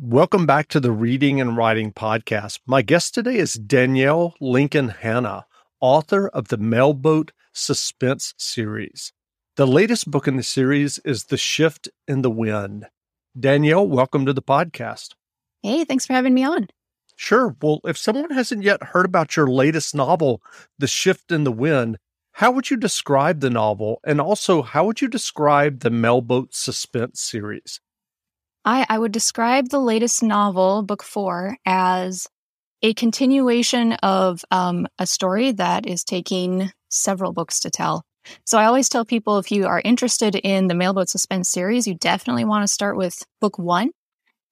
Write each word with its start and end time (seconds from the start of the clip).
Welcome 0.00 0.46
back 0.46 0.68
to 0.68 0.78
the 0.78 0.92
Reading 0.92 1.40
and 1.40 1.56
Writing 1.56 1.92
Podcast. 1.92 2.60
My 2.66 2.82
guest 2.82 3.14
today 3.14 3.34
is 3.34 3.54
Danielle 3.54 4.36
Lincoln 4.40 4.90
Hanna, 4.90 5.46
author 5.80 6.28
of 6.28 6.48
the 6.48 6.56
Mailboat 6.56 7.32
Suspense 7.52 8.32
series. 8.38 9.12
The 9.56 9.66
latest 9.66 10.08
book 10.08 10.28
in 10.28 10.36
the 10.36 10.44
series 10.44 10.98
is 11.00 11.24
The 11.24 11.36
Shift 11.36 11.88
in 12.06 12.22
the 12.22 12.30
Wind. 12.30 12.86
Danielle, 13.36 13.88
welcome 13.88 14.24
to 14.26 14.32
the 14.32 14.40
podcast. 14.40 15.16
Hey, 15.64 15.84
thanks 15.84 16.06
for 16.06 16.12
having 16.12 16.32
me 16.32 16.44
on. 16.44 16.68
Sure. 17.16 17.56
Well, 17.60 17.80
if 17.82 17.98
someone 17.98 18.30
hasn't 18.30 18.62
yet 18.62 18.80
heard 18.80 19.04
about 19.04 19.34
your 19.34 19.48
latest 19.48 19.96
novel, 19.96 20.40
The 20.78 20.86
Shift 20.86 21.32
in 21.32 21.42
the 21.42 21.50
Wind, 21.50 21.98
how 22.34 22.52
would 22.52 22.70
you 22.70 22.76
describe 22.76 23.40
the 23.40 23.50
novel? 23.50 23.98
And 24.04 24.20
also, 24.20 24.62
how 24.62 24.84
would 24.84 25.00
you 25.00 25.08
describe 25.08 25.80
the 25.80 25.90
Mailboat 25.90 26.54
Suspense 26.54 27.20
series? 27.20 27.80
I, 28.68 28.84
I 28.90 28.98
would 28.98 29.12
describe 29.12 29.70
the 29.70 29.78
latest 29.78 30.22
novel, 30.22 30.82
book 30.82 31.02
four, 31.02 31.56
as 31.64 32.26
a 32.82 32.92
continuation 32.92 33.94
of 33.94 34.44
um, 34.50 34.86
a 34.98 35.06
story 35.06 35.52
that 35.52 35.86
is 35.86 36.04
taking 36.04 36.70
several 36.90 37.32
books 37.32 37.60
to 37.60 37.70
tell. 37.70 38.02
So 38.44 38.58
I 38.58 38.66
always 38.66 38.90
tell 38.90 39.06
people 39.06 39.38
if 39.38 39.50
you 39.50 39.66
are 39.66 39.80
interested 39.82 40.34
in 40.34 40.66
the 40.66 40.74
Mailboat 40.74 41.08
Suspense 41.08 41.48
series, 41.48 41.86
you 41.86 41.94
definitely 41.94 42.44
want 42.44 42.62
to 42.62 42.68
start 42.68 42.98
with 42.98 43.24
book 43.40 43.58
one. 43.58 43.90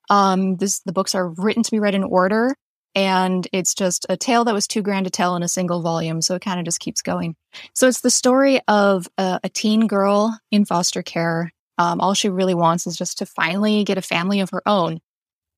Um, 0.09 0.56
this 0.56 0.80
the 0.87 0.92
books 0.92 1.14
are 1.14 1.28
written 1.28 1.62
to 1.62 1.70
be 1.70 1.78
read 1.78 1.95
in 1.95 2.02
order, 2.02 2.56
and 2.95 3.46
it's 3.52 3.74
just 3.74 4.06
a 4.09 4.16
tale 4.16 4.45
that 4.45 4.54
was 4.54 4.66
too 4.66 4.80
grand 4.80 5.04
to 5.04 5.10
tell 5.10 5.37
in 5.37 5.42
a 5.42 5.48
single 5.48 5.82
volume. 5.82 6.23
So 6.23 6.37
it 6.37 6.42
kind 6.42 6.59
of 6.59 6.64
just 6.64 6.80
keeps 6.80 7.02
going. 7.02 7.37
So 7.74 7.87
it's 7.87 8.01
the 8.01 8.09
story 8.09 8.60
of 8.66 9.09
a, 9.18 9.40
a 9.45 9.51
teen 9.51 9.87
girl 9.87 10.38
in 10.51 10.64
foster 10.64 11.02
care 11.02 11.52
um, 11.78 12.00
all 12.00 12.14
she 12.14 12.28
really 12.28 12.54
wants 12.54 12.86
is 12.86 12.96
just 12.96 13.18
to 13.18 13.26
finally 13.26 13.84
get 13.84 13.98
a 13.98 14.02
family 14.02 14.40
of 14.40 14.50
her 14.50 14.62
own. 14.66 15.00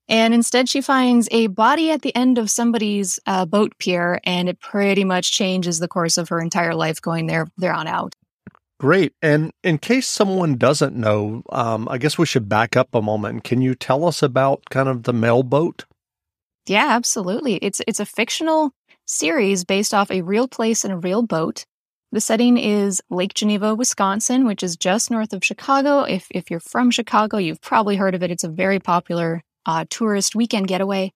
And 0.09 0.33
instead, 0.33 0.69
she 0.69 0.81
finds 0.81 1.29
a 1.31 1.49
body 1.49 1.91
at 1.91 2.01
the 2.01 2.17
end 2.17 2.39
of 2.39 2.51
somebody's 2.51 3.21
uh, 3.27 3.45
boat 3.45 3.73
pier, 3.79 4.21
and 4.25 4.49
it 4.49 4.59
pretty 4.59 5.05
much 5.05 5.33
changes 5.33 5.79
the 5.79 5.89
course 5.89 6.17
of 6.17 6.31
her 6.31 6.41
entire 6.41 6.75
life 6.75 7.01
going 7.01 7.27
there, 7.27 7.47
there 7.59 7.75
on 7.75 7.87
out. 7.87 8.15
Great. 8.81 9.13
And 9.21 9.53
in 9.65 9.79
case 9.79 10.09
someone 10.09 10.57
doesn't 10.57 10.95
know, 10.95 11.43
um, 11.51 11.89
I 11.91 11.99
guess 11.99 12.17
we 12.17 12.27
should 12.27 12.49
back 12.49 12.77
up 12.77 12.95
a 12.95 13.03
moment. 13.03 13.45
Can 13.45 13.61
you 13.61 13.75
tell 13.75 14.05
us 14.05 14.23
about 14.23 14.63
kind 14.71 14.89
of 14.89 15.03
the 15.03 15.13
mail 15.13 15.43
boat? 15.43 15.85
Yeah, 16.67 16.87
absolutely. 16.91 17.57
It's 17.57 17.81
it's 17.89 17.99
a 17.99 18.07
fictional 18.07 18.73
series 19.05 19.65
based 19.65 19.93
off 19.93 20.11
a 20.11 20.23
real 20.23 20.47
place 20.47 20.85
and 20.85 20.93
a 20.93 20.99
real 20.99 21.23
boat. 21.23 21.65
The 22.11 22.21
setting 22.23 22.57
is 22.57 23.03
Lake 23.11 23.35
Geneva, 23.35 23.75
Wisconsin, 23.75 24.47
which 24.47 24.63
is 24.63 24.79
just 24.79 25.11
north 25.11 25.35
of 25.35 25.45
Chicago. 25.45 26.01
If, 26.05 26.27
if 26.31 26.51
you're 26.51 26.59
from 26.59 26.91
Chicago, 26.91 27.37
you've 27.37 27.61
probably 27.61 27.97
heard 27.97 28.15
of 28.15 28.23
it. 28.23 28.31
It's 28.31 28.45
a 28.45 28.49
very 28.49 28.79
popular 28.79 29.43
uh, 29.67 29.85
tourist 29.91 30.35
weekend 30.35 30.69
getaway. 30.69 31.13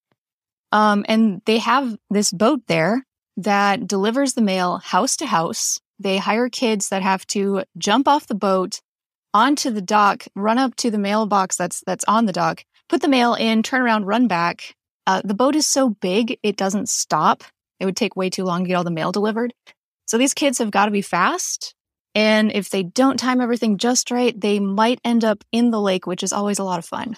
Um, 0.71 1.05
and 1.09 1.41
they 1.47 1.59
have 1.59 1.97
this 2.11 2.31
boat 2.31 2.61
there 2.67 3.07
that 3.39 3.87
delivers 3.87 4.35
the 4.35 4.43
mail 4.43 4.79
house 4.79 5.17
to 5.17 5.27
house. 5.27 5.81
They 5.99 6.19
hire 6.19 6.51
kids 6.51 6.91
that 6.91 7.03
have 7.03 7.27
to 7.29 7.63
jump 7.79 8.07
off 8.07 8.27
the 8.27 8.35
boat 8.35 8.81
onto 9.33 9.71
the 9.71 9.81
dock, 9.81 10.27
run 10.35 10.59
up 10.59 10.77
to 10.77 10.91
the 10.91 10.99
mailbox 10.99 11.57
that's 11.57 11.83
that's 11.87 12.05
on 12.05 12.27
the 12.27 12.33
dock, 12.33 12.65
put 12.91 13.01
the 13.01 13.09
mail 13.09 13.35
in, 13.35 13.63
turn 13.63 13.81
around, 13.81 14.05
run 14.05 14.29
back. 14.29 14.75
Uh, 15.07 15.23
the 15.25 15.35
boat 15.35 15.57
is 15.57 15.67
so 15.67 15.89
big 15.89 16.39
it 16.43 16.57
doesn't 16.57 16.91
stop. 16.91 17.45
It 17.81 17.87
would 17.87 17.97
take 17.97 18.15
way 18.15 18.29
too 18.29 18.45
long 18.45 18.65
to 18.65 18.69
get 18.69 18.75
all 18.75 18.85
the 18.85 18.91
mail 18.91 19.11
delivered. 19.11 19.55
So 20.13 20.19
these 20.19 20.35
kids 20.35 20.59
have 20.59 20.71
got 20.71 20.85
to 20.85 20.91
be 20.91 21.01
fast. 21.01 21.75
And 22.15 22.53
if 22.53 22.69
they 22.69 22.83
don't 22.83 23.17
time 23.17 23.41
everything 23.41 23.79
just 23.79 24.11
right, 24.11 24.39
they 24.39 24.61
might 24.61 25.01
end 25.07 25.25
up 25.25 25.43
in 25.53 25.71
the 25.71 25.81
lake, 25.81 26.07
which 26.07 26.23
is 26.23 26.35
always 26.35 26.59
a 26.59 26.65
lot 26.65 26.79
of 26.79 26.85
fun. 26.85 27.17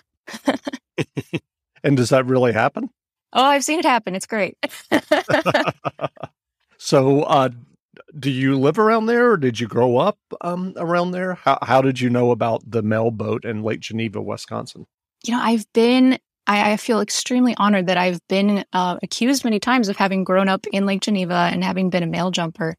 and 1.82 1.96
does 1.96 2.10
that 2.10 2.24
really 2.26 2.52
happen? 2.52 2.88
Oh, 3.32 3.42
I've 3.42 3.64
seen 3.64 3.80
it 3.80 3.84
happen. 3.84 4.14
It's 4.14 4.28
great. 4.28 4.56
so, 6.78 7.22
uh, 7.22 7.48
do 8.16 8.30
you 8.30 8.56
live 8.60 8.78
around 8.78 9.06
there 9.06 9.32
or 9.32 9.38
did 9.38 9.58
you 9.58 9.66
grow 9.66 9.96
up 9.96 10.20
um, 10.42 10.72
around 10.76 11.10
there? 11.10 11.34
How, 11.34 11.58
how 11.62 11.82
did 11.82 11.98
you 11.98 12.08
know 12.08 12.30
about 12.30 12.62
the 12.64 12.82
mail 12.82 13.10
boat 13.10 13.44
in 13.44 13.64
Lake 13.64 13.80
Geneva, 13.80 14.22
Wisconsin? 14.22 14.86
You 15.24 15.34
know, 15.34 15.42
I've 15.42 15.66
been 15.72 16.20
I, 16.46 16.72
I, 16.72 16.76
feel 16.76 17.00
extremely 17.00 17.56
honored 17.56 17.86
that 17.88 17.96
I've 17.96 18.20
been 18.28 18.64
uh, 18.72 18.98
accused 19.02 19.44
many 19.44 19.58
times 19.58 19.88
of 19.88 19.96
having 19.96 20.22
grown 20.22 20.48
up 20.48 20.66
in 20.68 20.86
Lake 20.86 21.00
Geneva 21.00 21.48
and 21.50 21.64
having 21.64 21.90
been 21.90 22.02
a 22.02 22.06
mail 22.06 22.30
jumper. 22.30 22.76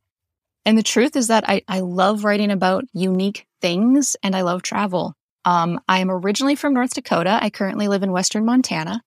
And 0.66 0.78
the 0.78 0.84
truth 0.84 1.16
is 1.16 1.28
that 1.28 1.48
I, 1.48 1.62
I 1.68 1.82
love 1.82 2.24
writing 2.24 2.52
about 2.52 2.86
unique 2.94 3.46
things 3.62 4.16
and 4.24 4.36
I 4.36 4.42
love 4.42 4.64
travel. 4.64 5.14
Um, 5.46 5.80
I 5.88 6.00
am 6.00 6.10
originally 6.10 6.56
from 6.56 6.74
North 6.74 6.96
Dakota. 6.96 7.38
I 7.42 7.52
currently 7.52 7.88
live 7.88 8.02
in 8.02 8.12
Western 8.12 8.46
Montana. 8.46 9.02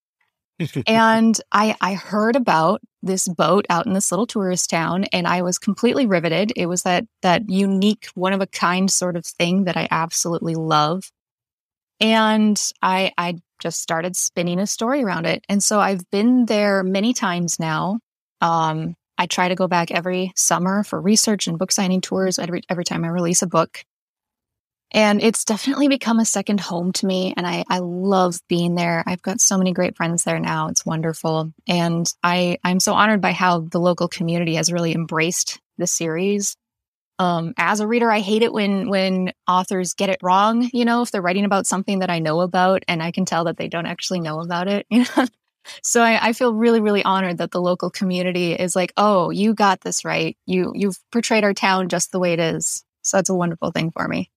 and 0.87 1.41
I, 1.53 1.77
I 1.81 1.95
heard 1.95 2.37
about 2.37 2.81
this 3.03 3.29
boat 3.29 3.67
out 3.71 3.87
in 3.87 3.93
this 3.93 4.11
little 4.11 4.27
tourist 4.27 4.71
town 4.71 5.05
and 5.13 5.27
I 5.27 5.43
was 5.43 5.59
completely 5.59 6.07
riveted. 6.07 6.53
It 6.57 6.67
was 6.67 6.83
that, 6.83 7.05
that 7.23 7.49
unique, 7.49 8.09
one 8.15 8.33
of 8.33 8.41
a 8.41 8.47
kind 8.47 8.91
sort 8.91 9.17
of 9.17 9.25
thing 9.25 9.65
that 9.65 9.77
I 9.77 9.89
absolutely 9.91 10.55
love. 10.55 11.11
And 12.01 12.61
I, 12.83 13.13
I 13.19 13.39
just 13.61 13.81
started 13.81 14.17
spinning 14.17 14.61
a 14.61 14.67
story 14.67 15.03
around 15.03 15.27
it. 15.27 15.45
And 15.49 15.63
so 15.63 15.81
I've 15.81 16.09
been 16.11 16.47
there 16.47 16.83
many 16.83 17.13
times 17.13 17.59
now. 17.59 17.99
Um, 18.41 18.95
I 19.19 19.27
try 19.27 19.49
to 19.49 19.55
go 19.55 19.67
back 19.67 19.91
every 19.91 20.33
summer 20.37 20.85
for 20.85 21.01
research 21.01 21.49
and 21.49 21.59
book 21.59 21.73
signing 21.73 22.01
tours 22.01 22.39
every, 22.39 22.63
every 22.71 22.85
time 22.85 23.05
I 23.05 23.09
release 23.09 23.43
a 23.43 23.47
book. 23.47 23.85
And 24.91 25.23
it's 25.23 25.45
definitely 25.45 25.89
become 25.89 26.19
a 26.19 26.25
second 26.25 26.61
home 26.61 26.93
to 26.93 27.07
me. 27.07 27.35
And 27.37 27.47
I, 27.47 27.65
I 27.69 27.81
love 27.81 28.41
being 28.49 28.75
there. 28.75 29.03
I've 29.07 29.21
got 29.21 29.41
so 29.41 29.59
many 29.59 29.73
great 29.73 29.97
friends 29.97 30.25
there 30.25 30.41
now. 30.41 30.69
It's 30.69 30.87
wonderful. 30.87 31.53
And 31.67 32.11
I, 32.23 32.59
I'm 32.65 32.81
so 32.81 32.95
honored 32.95 33.21
by 33.21 33.33
how 33.33 33.61
the 33.61 33.81
local 33.81 34.09
community 34.09 34.55
has 34.55 34.73
really 34.73 34.95
embraced 34.95 35.61
the 35.77 35.87
series. 35.87 36.57
Um, 37.19 37.53
as 37.59 37.81
a 37.81 37.87
reader, 37.87 38.11
I 38.11 38.21
hate 38.21 38.43
it 38.43 38.53
when 38.53 38.89
when 38.89 39.33
authors 39.47 39.95
get 39.95 40.09
it 40.09 40.21
wrong. 40.23 40.71
You 40.73 40.85
know, 40.85 41.03
if 41.03 41.11
they're 41.11 41.21
writing 41.21 41.45
about 41.45 41.67
something 41.67 41.99
that 41.99 42.11
I 42.11 42.21
know 42.21 42.41
about 42.41 42.85
and 42.87 43.03
I 43.03 43.11
can 43.11 43.25
tell 43.25 43.45
that 43.45 43.57
they 43.57 43.69
don't 43.69 43.87
actually 43.87 44.21
know 44.21 44.41
about 44.41 44.69
it. 44.69 44.87
You 44.99 45.05
know, 45.17 45.27
so 45.83 46.03
I, 46.03 46.29
I, 46.29 46.33
feel 46.33 46.55
really, 46.55 46.81
really 46.81 47.03
honored 47.03 47.39
that 47.39 47.51
the 47.51 47.61
local 47.61 47.91
community 47.91 48.53
is 48.53 48.77
like, 48.77 48.93
oh, 48.97 49.31
you 49.31 49.55
got 49.55 49.81
this 49.81 50.05
right. 50.05 50.37
You 50.47 50.73
you've 50.75 50.99
portrayed 51.13 51.45
our 51.45 51.55
town 51.55 51.89
just 51.89 52.13
the 52.13 52.19
way 52.19 52.33
it 52.33 52.41
is. 52.41 52.85
So 53.03 53.17
that's 53.17 53.31
a 53.31 53.35
wonderful 53.35 53.71
thing 53.71 53.91
for 53.91 54.07
me. 54.09 54.31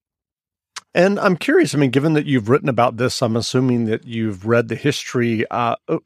And 0.94 1.20
I'm 1.20 1.38
curious. 1.38 1.74
I 1.74 1.78
mean, 1.78 1.92
given 1.92 2.14
that 2.14 2.26
you've 2.26 2.50
written 2.50 2.70
about 2.70 2.98
this, 2.98 3.22
I'm 3.22 3.38
assuming 3.38 3.86
that 3.86 4.06
you've 4.06 4.46
read 4.46 4.68
the 4.68 4.76
history. 4.76 5.46
Uh, 5.50 5.76
uh 5.88 6.00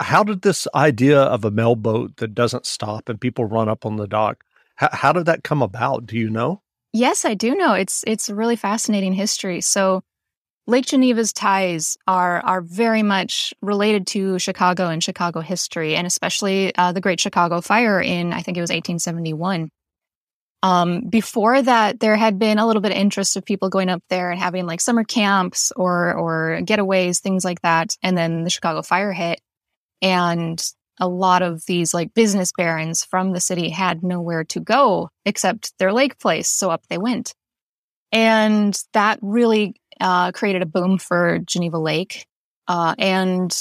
how 0.00 0.24
did 0.24 0.42
this 0.42 0.66
idea 0.74 1.20
of 1.20 1.44
a 1.44 1.50
mailboat 1.50 2.16
that 2.16 2.34
doesn't 2.34 2.66
stop 2.66 3.08
and 3.08 3.20
people 3.20 3.44
run 3.44 3.68
up 3.68 3.84
on 3.84 3.96
the 3.96 4.08
dock? 4.08 4.44
How, 4.76 4.88
how 4.92 5.12
did 5.12 5.26
that 5.26 5.44
come 5.44 5.62
about? 5.62 6.06
Do 6.06 6.16
you 6.16 6.30
know? 6.30 6.62
Yes, 6.92 7.24
I 7.24 7.34
do 7.34 7.54
know. 7.54 7.74
It's 7.74 8.02
it's 8.06 8.28
a 8.28 8.34
really 8.34 8.56
fascinating 8.56 9.12
history. 9.12 9.60
So 9.60 10.02
Lake 10.66 10.86
Geneva's 10.86 11.32
ties 11.32 11.96
are 12.06 12.40
are 12.42 12.60
very 12.60 13.02
much 13.02 13.52
related 13.62 14.06
to 14.08 14.38
Chicago 14.38 14.88
and 14.88 15.02
Chicago 15.02 15.40
history, 15.40 15.96
and 15.96 16.06
especially 16.06 16.74
uh, 16.76 16.92
the 16.92 17.00
Great 17.00 17.20
Chicago 17.20 17.60
Fire 17.60 18.00
in 18.00 18.32
I 18.32 18.42
think 18.42 18.56
it 18.56 18.60
was 18.60 18.70
1871. 18.70 19.70
Um, 20.62 21.00
before 21.08 21.62
that, 21.62 22.00
there 22.00 22.16
had 22.16 22.38
been 22.38 22.58
a 22.58 22.66
little 22.66 22.82
bit 22.82 22.92
of 22.92 22.98
interest 22.98 23.36
of 23.36 23.44
people 23.44 23.70
going 23.70 23.88
up 23.88 24.02
there 24.10 24.30
and 24.30 24.38
having 24.38 24.66
like 24.66 24.80
summer 24.80 25.04
camps 25.04 25.72
or 25.74 26.14
or 26.14 26.60
getaways, 26.62 27.20
things 27.20 27.44
like 27.44 27.62
that. 27.62 27.96
And 28.02 28.16
then 28.16 28.44
the 28.44 28.50
Chicago 28.50 28.82
Fire 28.82 29.12
hit, 29.12 29.40
and 30.02 30.62
a 31.00 31.08
lot 31.08 31.40
of 31.42 31.64
these 31.66 31.94
like 31.94 32.12
business 32.14 32.52
barons 32.56 33.04
from 33.04 33.32
the 33.32 33.40
city 33.40 33.70
had 33.70 34.04
nowhere 34.04 34.44
to 34.44 34.60
go 34.60 35.08
except 35.24 35.72
their 35.78 35.92
lake 35.92 36.18
place, 36.18 36.48
so 36.48 36.70
up 36.70 36.86
they 36.88 36.98
went. 36.98 37.34
And 38.12 38.78
that 38.92 39.18
really 39.22 39.76
uh, 40.00 40.32
created 40.32 40.62
a 40.62 40.66
boom 40.66 40.98
for 40.98 41.38
Geneva 41.40 41.78
Lake. 41.78 42.26
Uh, 42.66 42.94
and 42.98 43.56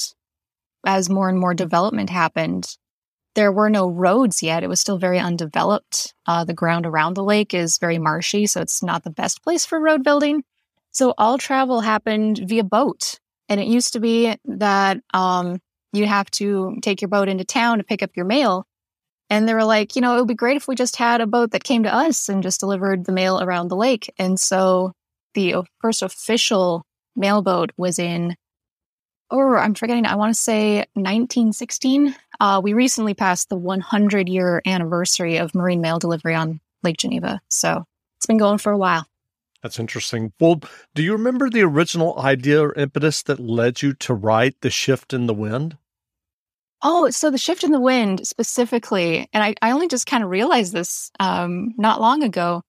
as 0.85 1.09
more 1.09 1.29
and 1.29 1.39
more 1.39 1.53
development 1.53 2.09
happened, 2.09 2.77
there 3.35 3.51
were 3.51 3.69
no 3.69 3.87
roads 3.87 4.41
yet. 4.41 4.63
It 4.63 4.69
was 4.69 4.79
still 4.79 4.97
very 4.97 5.19
undeveloped. 5.19 6.13
Uh, 6.25 6.43
the 6.43 6.53
ground 6.53 6.85
around 6.85 7.13
the 7.15 7.23
lake 7.23 7.53
is 7.53 7.77
very 7.77 7.99
marshy, 7.99 8.47
so 8.47 8.61
it's 8.61 8.83
not 8.83 9.03
the 9.03 9.09
best 9.11 9.43
place 9.43 9.65
for 9.65 9.79
road 9.79 10.03
building. 10.03 10.43
So 10.91 11.13
all 11.17 11.37
travel 11.37 11.81
happened 11.81 12.41
via 12.45 12.63
boat. 12.63 13.19
And 13.47 13.59
it 13.59 13.67
used 13.67 13.93
to 13.93 13.99
be 13.99 14.35
that 14.45 14.99
um, 15.13 15.59
you'd 15.93 16.07
have 16.07 16.29
to 16.31 16.77
take 16.81 17.01
your 17.01 17.09
boat 17.09 17.29
into 17.29 17.43
town 17.43 17.77
to 17.77 17.83
pick 17.83 18.03
up 18.03 18.11
your 18.15 18.25
mail. 18.25 18.65
And 19.29 19.47
they 19.47 19.53
were 19.53 19.63
like, 19.63 19.95
you 19.95 20.01
know, 20.01 20.15
it 20.15 20.19
would 20.19 20.27
be 20.27 20.33
great 20.33 20.57
if 20.57 20.67
we 20.67 20.75
just 20.75 20.95
had 20.95 21.21
a 21.21 21.27
boat 21.27 21.51
that 21.51 21.63
came 21.63 21.83
to 21.83 21.93
us 21.93 22.29
and 22.29 22.41
just 22.41 22.59
delivered 22.59 23.05
the 23.05 23.11
mail 23.11 23.39
around 23.39 23.67
the 23.67 23.75
lake. 23.75 24.11
And 24.17 24.39
so 24.39 24.93
the 25.33 25.55
first 25.81 26.01
official 26.01 26.83
mailboat 27.15 27.71
was 27.77 27.99
in, 27.99 28.35
or 29.29 29.59
I'm 29.59 29.75
forgetting, 29.75 30.05
I 30.05 30.15
want 30.15 30.33
to 30.33 30.39
say 30.39 30.77
1916. 30.93 32.15
Uh, 32.39 32.61
we 32.63 32.73
recently 32.73 33.13
passed 33.13 33.49
the 33.49 33.57
100 33.57 34.29
year 34.29 34.61
anniversary 34.65 35.37
of 35.37 35.53
marine 35.53 35.81
mail 35.81 35.99
delivery 35.99 36.35
on 36.35 36.59
Lake 36.83 36.97
Geneva. 36.97 37.39
So 37.49 37.83
it's 38.17 38.25
been 38.25 38.37
going 38.37 38.57
for 38.57 38.71
a 38.71 38.77
while. 38.77 39.05
That's 39.61 39.79
interesting. 39.79 40.31
Well, 40.39 40.61
do 40.95 41.03
you 41.03 41.11
remember 41.11 41.49
the 41.49 41.63
original 41.63 42.17
idea 42.19 42.61
or 42.61 42.73
impetus 42.73 43.23
that 43.23 43.39
led 43.39 43.81
you 43.81 43.93
to 43.95 44.13
write 44.13 44.55
The 44.61 44.69
Shift 44.69 45.13
in 45.13 45.27
the 45.27 45.33
Wind? 45.33 45.77
Oh, 46.81 47.09
so 47.09 47.29
the 47.29 47.37
shift 47.37 47.65
in 47.65 47.71
the 47.71 47.79
wind 47.79 48.25
specifically, 48.25 49.27
and 49.33 49.43
I, 49.43 49.55
I 49.61 49.71
only 49.71 49.89
just 49.89 50.05
kind 50.05 50.23
of 50.23 50.29
realized 50.29 50.71
this 50.71 51.11
um, 51.19 51.73
not 51.77 51.99
long 51.99 52.23
ago. 52.23 52.61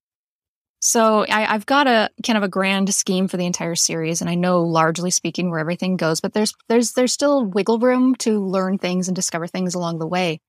So 0.83 1.27
I, 1.29 1.43
have 1.43 1.67
got 1.67 1.87
a 1.87 2.09
kind 2.27 2.39
of 2.39 2.43
a 2.43 2.49
grand 2.49 2.93
scheme 2.95 3.29
for 3.29 3.37
the 3.37 3.45
entire 3.45 3.75
series, 3.75 4.23
and 4.23 4.31
I 4.31 4.35
know 4.35 4.63
largely 4.63 5.11
speaking 5.11 5.51
where 5.51 5.61
everything 5.61 5.97
goes, 5.97 6.21
but 6.21 6.33
there's 6.33 6.55
there's 6.69 6.93
there's 6.93 7.13
still 7.13 7.45
wiggle 7.45 7.79
room 7.79 8.15
to 8.17 8.41
learn 8.41 8.79
things 8.79 9.07
and 9.07 9.15
discover 9.15 9.47
things 9.47 9.75
along 9.75 9.99
the 9.99 10.07
way. 10.07 10.41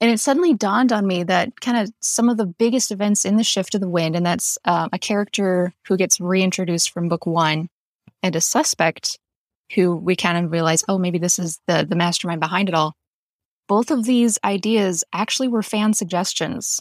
And 0.00 0.10
it 0.10 0.20
suddenly 0.20 0.54
dawned 0.54 0.92
on 0.92 1.06
me 1.06 1.24
that 1.24 1.60
kind 1.60 1.78
of 1.78 1.90
some 2.00 2.28
of 2.30 2.38
the 2.38 2.46
biggest 2.46 2.90
events 2.90 3.24
in 3.26 3.36
the 3.36 3.44
shift 3.44 3.74
of 3.74 3.82
the 3.82 3.88
wind, 3.88 4.16
and 4.16 4.24
that's 4.24 4.58
uh, 4.64 4.88
a 4.92 4.98
character 4.98 5.74
who 5.86 5.98
gets 5.98 6.20
reintroduced 6.20 6.90
from 6.90 7.08
book 7.08 7.26
one, 7.26 7.68
and 8.22 8.34
a 8.34 8.40
suspect 8.40 9.18
who 9.74 9.94
we 9.94 10.16
kind 10.16 10.42
of 10.42 10.52
realize, 10.52 10.84
oh, 10.88 10.98
maybe 10.98 11.18
this 11.18 11.38
is 11.38 11.60
the 11.66 11.86
the 11.86 11.96
mastermind 11.96 12.40
behind 12.40 12.70
it 12.70 12.74
all. 12.74 12.94
Both 13.68 13.90
of 13.90 14.04
these 14.04 14.38
ideas 14.42 15.04
actually 15.12 15.48
were 15.48 15.62
fan 15.62 15.92
suggestions. 15.92 16.80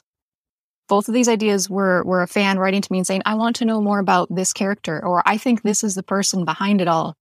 Both 0.87 1.07
of 1.07 1.13
these 1.13 1.27
ideas 1.27 1.69
were 1.69 2.03
were 2.03 2.21
a 2.21 2.27
fan 2.27 2.59
writing 2.59 2.81
to 2.81 2.91
me 2.91 2.99
and 2.99 3.07
saying, 3.07 3.23
I 3.25 3.35
want 3.35 3.55
to 3.57 3.65
know 3.65 3.81
more 3.81 3.99
about 3.99 4.33
this 4.33 4.53
character, 4.53 5.03
or 5.03 5.23
I 5.25 5.37
think 5.37 5.61
this 5.61 5.83
is 5.83 5.95
the 5.95 6.03
person 6.03 6.45
behind 6.45 6.81
it 6.81 6.87
all. 6.87 7.15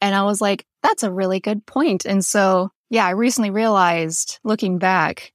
And 0.00 0.14
I 0.14 0.22
was 0.24 0.40
like, 0.40 0.64
that's 0.82 1.02
a 1.02 1.12
really 1.12 1.40
good 1.40 1.64
point. 1.66 2.04
And 2.04 2.24
so 2.24 2.70
yeah, 2.90 3.06
I 3.06 3.10
recently 3.10 3.50
realized, 3.50 4.40
looking 4.42 4.78
back, 4.78 5.32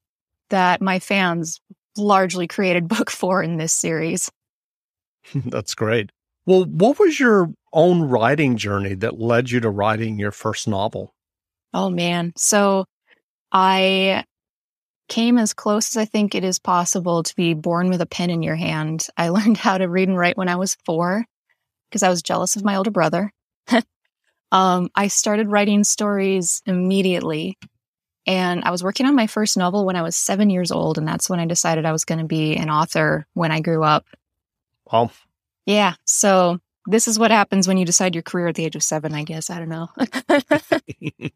that 0.49 0.81
my 0.81 0.99
fans 0.99 1.61
largely 1.97 2.47
created 2.47 2.87
book 2.89 3.09
four 3.09 3.41
in 3.41 3.57
this 3.57 3.73
series. 3.73 4.29
That's 5.33 5.73
great. 5.73 6.11
Well, 6.45 6.65
what 6.65 6.99
was 6.99 7.19
your 7.19 7.51
own 7.73 8.03
writing 8.03 8.57
journey 8.57 8.93
that 8.95 9.19
led 9.19 9.49
you 9.49 9.59
to 9.61 9.69
writing 9.69 10.19
your 10.19 10.31
first 10.31 10.67
novel? 10.67 11.15
Oh, 11.73 11.89
man. 11.89 12.33
So 12.37 12.85
I 13.51 14.25
came 15.07 15.37
as 15.37 15.53
close 15.53 15.91
as 15.91 15.97
I 15.97 16.05
think 16.05 16.33
it 16.33 16.43
is 16.43 16.59
possible 16.59 17.23
to 17.23 17.35
be 17.35 17.53
born 17.53 17.89
with 17.89 18.01
a 18.01 18.05
pen 18.05 18.29
in 18.29 18.43
your 18.43 18.55
hand. 18.55 19.07
I 19.17 19.29
learned 19.29 19.57
how 19.57 19.77
to 19.77 19.89
read 19.89 20.09
and 20.09 20.17
write 20.17 20.37
when 20.37 20.49
I 20.49 20.55
was 20.55 20.77
four 20.85 21.25
because 21.89 22.03
I 22.03 22.09
was 22.09 22.21
jealous 22.21 22.55
of 22.55 22.63
my 22.63 22.75
older 22.75 22.91
brother. 22.91 23.31
Um, 24.51 24.89
I 24.95 25.07
started 25.07 25.51
writing 25.51 25.83
stories 25.83 26.61
immediately. 26.65 27.57
And 28.25 28.63
I 28.63 28.71
was 28.71 28.83
working 28.83 29.05
on 29.05 29.13
my 29.13 29.27
first 29.27 29.57
novel 29.57 29.85
when 29.85 29.97
I 29.97 30.01
was 30.01 30.15
seven 30.15 30.49
years 30.49 30.71
old. 30.71 30.97
And 30.97 31.05
that's 31.05 31.29
when 31.29 31.39
I 31.41 31.45
decided 31.45 31.85
I 31.85 31.91
was 31.91 32.05
going 32.05 32.19
to 32.19 32.25
be 32.25 32.55
an 32.55 32.69
author 32.69 33.27
when 33.33 33.51
I 33.51 33.59
grew 33.59 33.83
up. 33.83 34.05
Well, 34.89 35.11
yeah. 35.65 35.95
So 36.05 36.59
this 36.87 37.07
is 37.07 37.19
what 37.19 37.31
happens 37.31 37.67
when 37.67 37.77
you 37.77 37.85
decide 37.85 38.15
your 38.15 38.21
career 38.21 38.47
at 38.47 38.55
the 38.55 38.65
age 38.65 38.75
of 38.75 38.83
seven, 38.83 39.13
I 39.13 39.23
guess. 39.23 39.49
I 39.49 39.59
don't 39.59 39.69
know. 39.69 39.89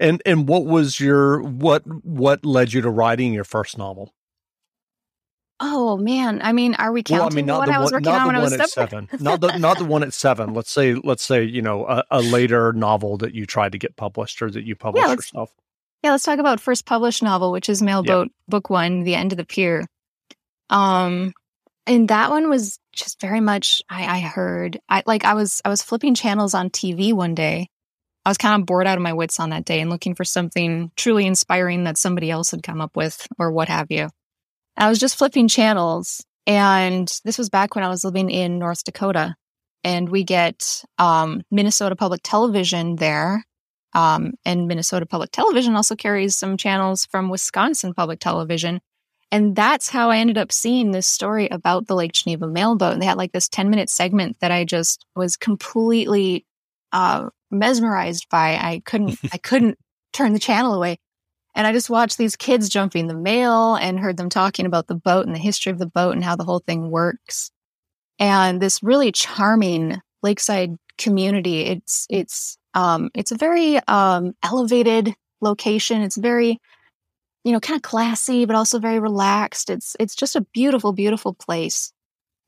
and 0.00 0.22
and 0.26 0.48
what 0.48 0.64
was 0.64 0.98
your 0.98 1.42
what 1.42 1.82
what 2.04 2.44
led 2.44 2.72
you 2.72 2.80
to 2.80 2.90
writing 2.90 3.32
your 3.32 3.44
first 3.44 3.78
novel? 3.78 4.14
Oh 5.62 5.98
man, 5.98 6.40
I 6.42 6.52
mean, 6.52 6.74
are 6.76 6.90
we 6.90 7.02
counting 7.02 7.20
well, 7.20 7.32
I 7.32 7.34
mean, 7.34 7.46
not 7.46 7.58
what 7.58 7.66
the 7.66 7.74
I 7.74 7.78
was 7.78 7.92
one, 7.92 8.02
working 8.02 8.12
on 8.12 8.26
when 8.26 8.36
I 8.36 8.38
was 8.40 8.72
seven? 8.72 9.08
not 9.20 9.42
the 9.42 9.58
not 9.58 9.78
the 9.78 9.84
one 9.84 10.02
at 10.02 10.14
seven. 10.14 10.54
Let's 10.54 10.70
say 10.70 10.94
let's 10.94 11.22
say 11.22 11.44
you 11.44 11.60
know 11.60 11.86
a, 11.86 12.02
a, 12.10 12.22
later 12.22 12.72
novel 12.72 13.18
that 13.18 13.34
you 13.34 13.44
tried 13.44 13.72
to 13.72 13.78
get 13.78 13.94
published 13.96 14.40
or 14.40 14.50
that 14.50 14.64
you 14.64 14.74
published 14.74 15.06
yeah, 15.06 15.12
yourself. 15.12 15.52
Yeah, 16.02 16.12
let's 16.12 16.24
talk 16.24 16.38
about 16.38 16.60
first 16.60 16.86
published 16.86 17.22
novel, 17.22 17.52
which 17.52 17.68
is 17.68 17.82
Mailboat 17.82 18.28
yeah. 18.28 18.44
Book 18.48 18.70
One, 18.70 19.02
The 19.02 19.14
End 19.14 19.32
of 19.32 19.36
the 19.36 19.44
Pier. 19.44 19.86
Um, 20.70 21.34
and 21.86 22.08
that 22.08 22.30
one 22.30 22.48
was 22.48 22.78
just 22.92 23.20
very 23.20 23.40
much 23.40 23.82
I, 23.90 24.16
I 24.16 24.20
heard 24.20 24.80
I 24.88 25.02
like 25.04 25.26
I 25.26 25.34
was 25.34 25.60
I 25.62 25.68
was 25.68 25.82
flipping 25.82 26.14
channels 26.14 26.54
on 26.54 26.70
TV 26.70 27.12
one 27.12 27.34
day. 27.34 27.68
I 28.24 28.30
was 28.30 28.38
kind 28.38 28.60
of 28.60 28.66
bored 28.66 28.86
out 28.86 28.98
of 28.98 29.02
my 29.02 29.12
wits 29.12 29.40
on 29.40 29.50
that 29.50 29.64
day 29.64 29.80
and 29.80 29.90
looking 29.90 30.14
for 30.14 30.24
something 30.24 30.90
truly 30.96 31.26
inspiring 31.26 31.84
that 31.84 31.96
somebody 31.96 32.30
else 32.30 32.50
had 32.50 32.62
come 32.62 32.80
up 32.80 32.96
with 32.96 33.26
or 33.38 33.50
what 33.50 33.68
have 33.68 33.90
you. 33.90 34.08
I 34.76 34.88
was 34.88 34.98
just 34.98 35.16
flipping 35.16 35.48
channels. 35.48 36.24
And 36.46 37.10
this 37.24 37.38
was 37.38 37.48
back 37.48 37.74
when 37.74 37.84
I 37.84 37.88
was 37.88 38.04
living 38.04 38.30
in 38.30 38.58
North 38.58 38.84
Dakota. 38.84 39.36
And 39.84 40.08
we 40.08 40.24
get 40.24 40.84
um, 40.98 41.42
Minnesota 41.50 41.96
Public 41.96 42.20
Television 42.22 42.96
there. 42.96 43.44
Um, 43.92 44.34
and 44.44 44.68
Minnesota 44.68 45.06
Public 45.06 45.32
Television 45.32 45.74
also 45.74 45.96
carries 45.96 46.36
some 46.36 46.56
channels 46.56 47.06
from 47.06 47.28
Wisconsin 47.28 47.94
Public 47.94 48.20
Television. 48.20 48.80
And 49.32 49.54
that's 49.56 49.88
how 49.88 50.10
I 50.10 50.18
ended 50.18 50.38
up 50.38 50.52
seeing 50.52 50.90
this 50.90 51.06
story 51.06 51.48
about 51.48 51.86
the 51.86 51.94
Lake 51.94 52.12
Geneva 52.12 52.46
mailboat. 52.46 52.92
And 52.92 53.02
they 53.02 53.06
had 53.06 53.16
like 53.16 53.32
this 53.32 53.48
10 53.48 53.70
minute 53.70 53.88
segment 53.88 54.36
that 54.40 54.50
I 54.50 54.64
just 54.64 55.06
was 55.14 55.36
completely 55.36 56.44
uh, 56.92 57.30
mesmerized 57.50 58.28
by. 58.30 58.56
I 58.56 58.82
couldn't, 58.84 59.18
I 59.32 59.38
couldn't 59.38 59.78
turn 60.12 60.32
the 60.32 60.38
channel 60.38 60.74
away. 60.74 60.98
And 61.54 61.66
I 61.66 61.72
just 61.72 61.90
watched 61.90 62.16
these 62.16 62.36
kids 62.36 62.68
jumping 62.68 63.06
the 63.06 63.14
mail 63.14 63.74
and 63.74 63.98
heard 63.98 64.16
them 64.16 64.28
talking 64.28 64.66
about 64.66 64.86
the 64.86 64.94
boat 64.94 65.26
and 65.26 65.34
the 65.34 65.40
history 65.40 65.72
of 65.72 65.78
the 65.78 65.86
boat 65.86 66.14
and 66.14 66.24
how 66.24 66.36
the 66.36 66.44
whole 66.44 66.60
thing 66.60 66.90
works. 66.90 67.50
And 68.18 68.60
this 68.60 68.82
really 68.82 69.10
charming 69.10 70.00
lakeside 70.22 70.76
community. 70.98 71.62
It's 71.62 72.06
it's 72.10 72.58
um 72.74 73.10
it's 73.14 73.32
a 73.32 73.36
very 73.36 73.78
um 73.88 74.34
elevated 74.42 75.14
location. 75.40 76.02
It's 76.02 76.16
very 76.16 76.58
you 77.42 77.52
know 77.52 77.60
kind 77.60 77.76
of 77.76 77.82
classy 77.82 78.44
but 78.44 78.56
also 78.56 78.78
very 78.78 79.00
relaxed. 79.00 79.70
It's 79.70 79.96
it's 79.98 80.14
just 80.14 80.36
a 80.36 80.46
beautiful 80.52 80.92
beautiful 80.92 81.34
place. 81.34 81.92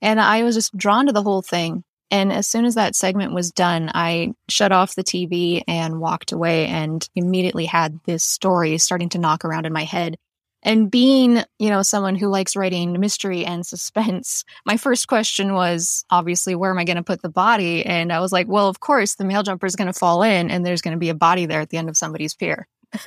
And 0.00 0.20
I 0.20 0.42
was 0.42 0.54
just 0.54 0.76
drawn 0.76 1.06
to 1.06 1.12
the 1.12 1.22
whole 1.22 1.42
thing. 1.42 1.84
And 2.12 2.30
as 2.30 2.46
soon 2.46 2.66
as 2.66 2.74
that 2.74 2.94
segment 2.94 3.32
was 3.32 3.50
done, 3.50 3.90
I 3.94 4.34
shut 4.46 4.70
off 4.70 4.94
the 4.94 5.02
TV 5.02 5.62
and 5.66 5.98
walked 5.98 6.30
away 6.30 6.66
and 6.66 7.08
immediately 7.16 7.64
had 7.64 7.98
this 8.04 8.22
story 8.22 8.76
starting 8.76 9.08
to 9.10 9.18
knock 9.18 9.46
around 9.46 9.64
in 9.64 9.72
my 9.72 9.84
head. 9.84 10.18
And 10.62 10.90
being, 10.90 11.42
you 11.58 11.70
know, 11.70 11.80
someone 11.80 12.14
who 12.14 12.28
likes 12.28 12.54
writing 12.54 13.00
mystery 13.00 13.46
and 13.46 13.66
suspense, 13.66 14.44
my 14.66 14.76
first 14.76 15.08
question 15.08 15.54
was 15.54 16.04
obviously, 16.10 16.54
where 16.54 16.70
am 16.70 16.78
I 16.78 16.84
going 16.84 16.98
to 16.98 17.02
put 17.02 17.22
the 17.22 17.30
body? 17.30 17.84
And 17.86 18.12
I 18.12 18.20
was 18.20 18.30
like, 18.30 18.46
well, 18.46 18.68
of 18.68 18.80
course, 18.80 19.14
the 19.14 19.24
mail 19.24 19.42
jumper 19.42 19.64
is 19.64 19.74
going 19.74 19.90
to 19.90 19.98
fall 19.98 20.22
in 20.22 20.50
and 20.50 20.66
there's 20.66 20.82
going 20.82 20.94
to 20.94 21.00
be 21.00 21.08
a 21.08 21.14
body 21.14 21.46
there 21.46 21.62
at 21.62 21.70
the 21.70 21.78
end 21.78 21.88
of 21.88 21.96
somebody's 21.96 22.34
pier. 22.34 22.68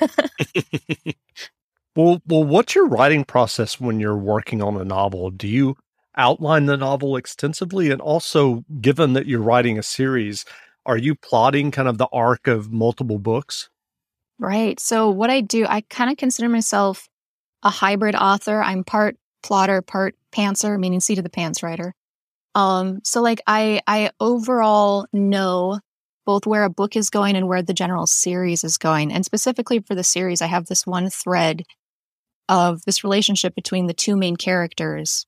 well, 1.94 2.20
well, 2.26 2.42
what's 2.42 2.74
your 2.74 2.88
writing 2.88 3.22
process 3.22 3.80
when 3.80 4.00
you're 4.00 4.16
working 4.16 4.62
on 4.62 4.76
a 4.76 4.84
novel? 4.84 5.30
Do 5.30 5.46
you 5.46 5.76
outline 6.16 6.66
the 6.66 6.76
novel 6.76 7.16
extensively? 7.16 7.90
And 7.90 8.00
also, 8.00 8.64
given 8.80 9.12
that 9.14 9.26
you're 9.26 9.42
writing 9.42 9.78
a 9.78 9.82
series, 9.82 10.44
are 10.84 10.96
you 10.96 11.14
plotting 11.14 11.70
kind 11.70 11.88
of 11.88 11.98
the 11.98 12.08
arc 12.12 12.46
of 12.46 12.72
multiple 12.72 13.18
books? 13.18 13.68
Right. 14.38 14.78
So, 14.78 15.10
what 15.10 15.30
I 15.30 15.40
do, 15.40 15.66
I 15.68 15.82
kind 15.82 16.10
of 16.10 16.16
consider 16.16 16.48
myself 16.48 17.08
a 17.62 17.70
hybrid 17.70 18.14
author. 18.14 18.62
I'm 18.62 18.84
part 18.84 19.16
plotter, 19.42 19.82
part 19.82 20.14
pantser, 20.32 20.78
meaning 20.78 21.00
seat 21.00 21.18
of 21.18 21.24
the 21.24 21.30
pants 21.30 21.62
writer. 21.62 21.94
Um, 22.54 23.00
so 23.04 23.20
like 23.20 23.42
I 23.46 23.82
I 23.86 24.10
overall 24.18 25.06
know 25.12 25.78
both 26.24 26.46
where 26.46 26.64
a 26.64 26.70
book 26.70 26.96
is 26.96 27.10
going 27.10 27.36
and 27.36 27.46
where 27.46 27.62
the 27.62 27.74
general 27.74 28.06
series 28.06 28.64
is 28.64 28.78
going. 28.78 29.12
And 29.12 29.24
specifically 29.24 29.80
for 29.80 29.94
the 29.94 30.02
series, 30.02 30.42
I 30.42 30.46
have 30.46 30.66
this 30.66 30.86
one 30.86 31.10
thread 31.10 31.62
of 32.48 32.82
this 32.84 33.04
relationship 33.04 33.54
between 33.54 33.86
the 33.86 33.94
two 33.94 34.16
main 34.16 34.36
characters 34.36 35.26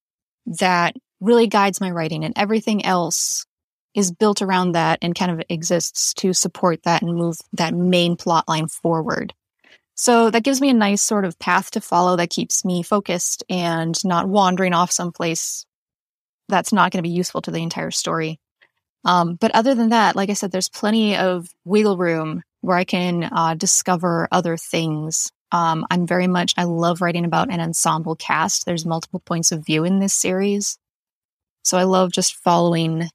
that 0.58 0.96
really 1.20 1.46
guides 1.46 1.80
my 1.80 1.90
writing 1.90 2.24
and 2.24 2.34
everything 2.36 2.84
else 2.84 3.46
is 3.94 4.12
built 4.12 4.42
around 4.42 4.72
that 4.72 4.98
and 5.02 5.14
kind 5.14 5.32
of 5.32 5.42
exists 5.48 6.14
to 6.14 6.32
support 6.32 6.82
that 6.84 7.02
and 7.02 7.14
move 7.14 7.36
that 7.52 7.74
main 7.74 8.16
plot 8.16 8.46
line 8.48 8.68
forward. 8.68 9.34
So 9.94 10.30
that 10.30 10.44
gives 10.44 10.60
me 10.60 10.70
a 10.70 10.74
nice 10.74 11.02
sort 11.02 11.24
of 11.24 11.38
path 11.40 11.72
to 11.72 11.80
follow 11.80 12.16
that 12.16 12.30
keeps 12.30 12.64
me 12.64 12.84
focused 12.84 13.42
and 13.50 13.96
not 14.04 14.28
wandering 14.28 14.72
off 14.72 14.92
someplace 14.92 15.66
that's 16.48 16.72
not 16.72 16.92
going 16.92 17.02
to 17.02 17.08
be 17.08 17.14
useful 17.14 17.42
to 17.42 17.50
the 17.50 17.62
entire 17.62 17.90
story. 17.90 18.38
Um, 19.04 19.34
but 19.34 19.50
other 19.54 19.74
than 19.74 19.88
that, 19.88 20.16
like 20.16 20.30
I 20.30 20.34
said, 20.34 20.52
there's 20.52 20.68
plenty 20.68 21.16
of 21.16 21.48
wiggle 21.64 21.96
room 21.96 22.42
where 22.60 22.76
I 22.76 22.84
can 22.84 23.24
uh, 23.24 23.54
discover 23.54 24.28
other 24.30 24.56
things 24.56 25.32
um, 25.52 25.86
I'm 25.90 26.06
very 26.06 26.26
much, 26.26 26.54
I 26.56 26.64
love 26.64 27.00
writing 27.00 27.24
about 27.24 27.50
an 27.50 27.60
ensemble 27.60 28.16
cast. 28.16 28.66
There's 28.66 28.84
multiple 28.84 29.20
points 29.20 29.52
of 29.52 29.64
view 29.64 29.84
in 29.84 29.98
this 29.98 30.14
series. 30.14 30.78
So 31.64 31.78
I 31.78 31.84
love 31.84 32.12
just 32.12 32.36
following 32.36 33.08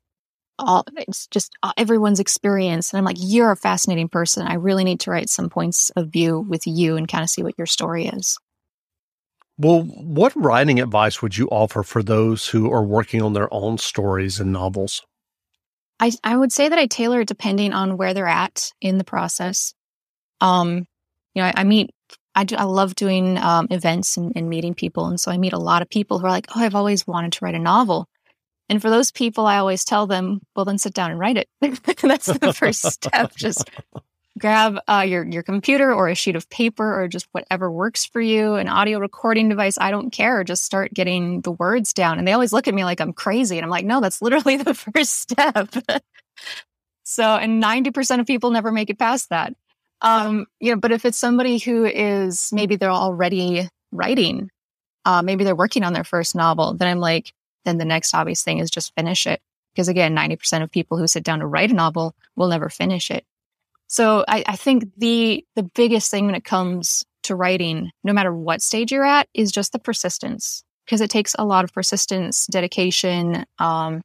all, 0.60 0.86
it's 0.96 1.28
just 1.28 1.52
uh, 1.64 1.74
everyone's 1.78 2.20
experience. 2.20 2.92
And 2.92 2.98
I'm 2.98 3.06
like, 3.06 3.18
you're 3.20 3.52
a 3.52 3.58
fascinating 3.58 4.10
person. 4.10 4.48
I 4.48 4.56
really 4.56 4.84
need 4.84 5.00
to 5.02 5.12
write 5.12 5.30
some 5.30 5.50
points 5.50 5.90
of 5.92 6.10
view 6.10 6.40
with 6.40 6.68
you 6.68 6.96
and 6.96 7.08
kind 7.08 7.24
of 7.24 7.30
see 7.30 7.44
what 7.44 7.58
your 7.58 7.68
story 7.68 8.06
is. 8.06 8.38
Well, 9.58 9.84
what 9.84 10.36
writing 10.36 10.80
advice 10.80 11.22
would 11.22 11.38
you 11.38 11.48
offer 11.50 11.84
for 11.84 12.02
those 12.02 12.48
who 12.48 12.72
are 12.72 12.84
working 12.84 13.22
on 13.22 13.34
their 13.34 13.54
own 13.54 13.78
stories 13.78 14.40
and 14.40 14.52
novels? 14.52 15.04
I, 16.00 16.12
I 16.24 16.36
would 16.36 16.52
say 16.52 16.70
that 16.70 16.80
I 16.80 16.88
tailor 16.88 17.22
it 17.22 17.28
depending 17.28 17.72
on 17.72 17.98
where 17.98 18.14
they're 18.14 18.26
at 18.28 18.72
in 18.82 18.98
the 18.98 19.04
process. 19.04 19.74
Um, 20.42 20.88
you 21.36 21.42
know, 21.42 21.46
I, 21.46 21.54
I 21.58 21.64
meet 21.64 21.92
I 22.36 22.44
do, 22.44 22.56
I 22.56 22.64
love 22.64 22.96
doing 22.96 23.38
um, 23.38 23.68
events 23.70 24.18
and, 24.18 24.34
and, 24.36 24.50
meeting 24.50 24.74
people. 24.74 25.06
And 25.06 25.20
so 25.20 25.32
I 25.32 25.38
meet 25.38 25.54
a 25.54 25.60
lot 25.60 25.82
of 25.82 25.90
people 25.90 26.18
who 26.18 26.26
are 26.26 26.32
like, 26.32 26.48
oh, 26.56 26.62
I've 26.62 26.76
always 26.76 27.06
wanted 27.06 27.34
to 27.34 27.46
write 27.46 27.56
a 27.56 27.60
novel. 27.60 28.08
And 28.70 28.82
for 28.82 28.90
those 28.90 29.12
people, 29.12 29.46
I 29.46 29.58
always 29.58 29.86
tell 29.86 30.08
them, 30.08 30.42
well, 30.56 30.66
then 30.66 30.78
sit 30.78 30.94
down 30.94 31.12
and 31.12 31.20
write 31.20 31.38
it. 31.38 31.48
That's 32.02 32.26
the 32.26 32.54
first 32.54 32.82
step. 32.92 33.36
Just 33.36 33.70
grab 34.40 34.80
uh, 34.88 35.06
your 35.08 35.24
your 35.26 35.44
computer 35.44 35.94
or 35.94 36.10
a 36.10 36.16
sheet 36.16 36.36
of 36.36 36.50
paper 36.50 37.00
or 37.00 37.08
just 37.08 37.28
whatever 37.34 37.72
works 37.72 38.06
for 38.06 38.22
you, 38.22 38.56
an 38.56 38.68
audio 38.68 39.00
recording 39.00 39.50
device. 39.50 39.78
I 39.80 39.92
don't 39.92 40.12
care. 40.12 40.44
Just 40.44 40.64
start 40.64 40.94
getting 40.94 41.42
the 41.42 41.52
words 41.52 41.94
down. 41.94 42.18
And 42.18 42.28
they 42.28 42.34
always 42.34 42.54
look 42.54 42.68
at 42.68 42.74
me 42.74 42.84
like 42.84 43.00
I'm 43.00 43.14
crazy, 43.14 43.58
and 43.58 43.64
I'm 43.64 43.70
like, 43.70 43.86
no, 43.86 44.02
that's 44.02 44.22
literally 44.22 44.58
the 44.58 44.74
first 44.74 45.20
step. 45.20 45.74
so, 47.04 47.24
and 47.24 47.60
ninety 47.60 47.92
percent 47.92 48.22
of 48.22 48.28
people 48.28 48.52
never 48.52 48.72
make 48.72 48.90
it 48.90 49.00
past 49.00 49.30
that. 49.30 49.54
Um, 50.04 50.46
you 50.60 50.72
know, 50.72 50.80
but 50.80 50.92
if 50.92 51.06
it's 51.06 51.18
somebody 51.18 51.58
who 51.58 51.86
is 51.86 52.50
maybe 52.52 52.76
they're 52.76 52.92
already 52.92 53.68
writing, 53.92 54.50
uh, 55.06 55.22
maybe 55.22 55.44
they're 55.44 55.56
working 55.56 55.84
on 55.84 55.94
their 55.94 56.04
first 56.04 56.36
novel, 56.36 56.74
then 56.74 56.90
I'm 56.90 57.00
like, 57.00 57.34
then 57.66 57.78
the 57.78 57.86
next 57.86 58.14
obvious 58.14 58.44
thing 58.44 58.60
is 58.60 58.70
just 58.70 58.94
finish 58.96 59.26
it. 59.26 59.42
Because 59.74 59.88
again, 59.88 60.16
90% 60.16 60.62
of 60.62 60.70
people 60.70 60.98
who 60.98 61.08
sit 61.08 61.24
down 61.24 61.40
to 61.40 61.48
write 61.48 61.72
a 61.72 61.74
novel 61.74 62.14
will 62.36 62.50
never 62.50 62.70
finish 62.70 63.10
it. 63.10 63.26
So 63.88 64.24
I, 64.28 64.44
I 64.48 64.56
think 64.56 64.86
the 64.98 65.46
the 65.56 65.64
biggest 65.64 66.12
thing 66.12 66.26
when 66.26 66.36
it 66.36 66.44
comes 66.44 67.06
to 67.24 67.36
writing, 67.36 67.92
no 68.04 68.14
matter 68.14 68.34
what 68.34 68.62
stage 68.62 68.92
you're 68.92 69.06
at, 69.06 69.28
is 69.34 69.52
just 69.52 69.72
the 69.72 69.80
persistence. 69.80 70.64
Because 70.86 71.00
it 71.00 71.10
takes 71.10 71.34
a 71.40 71.46
lot 71.46 71.64
of 71.64 71.74
persistence, 71.74 72.46
dedication, 72.48 73.46
um, 73.58 74.02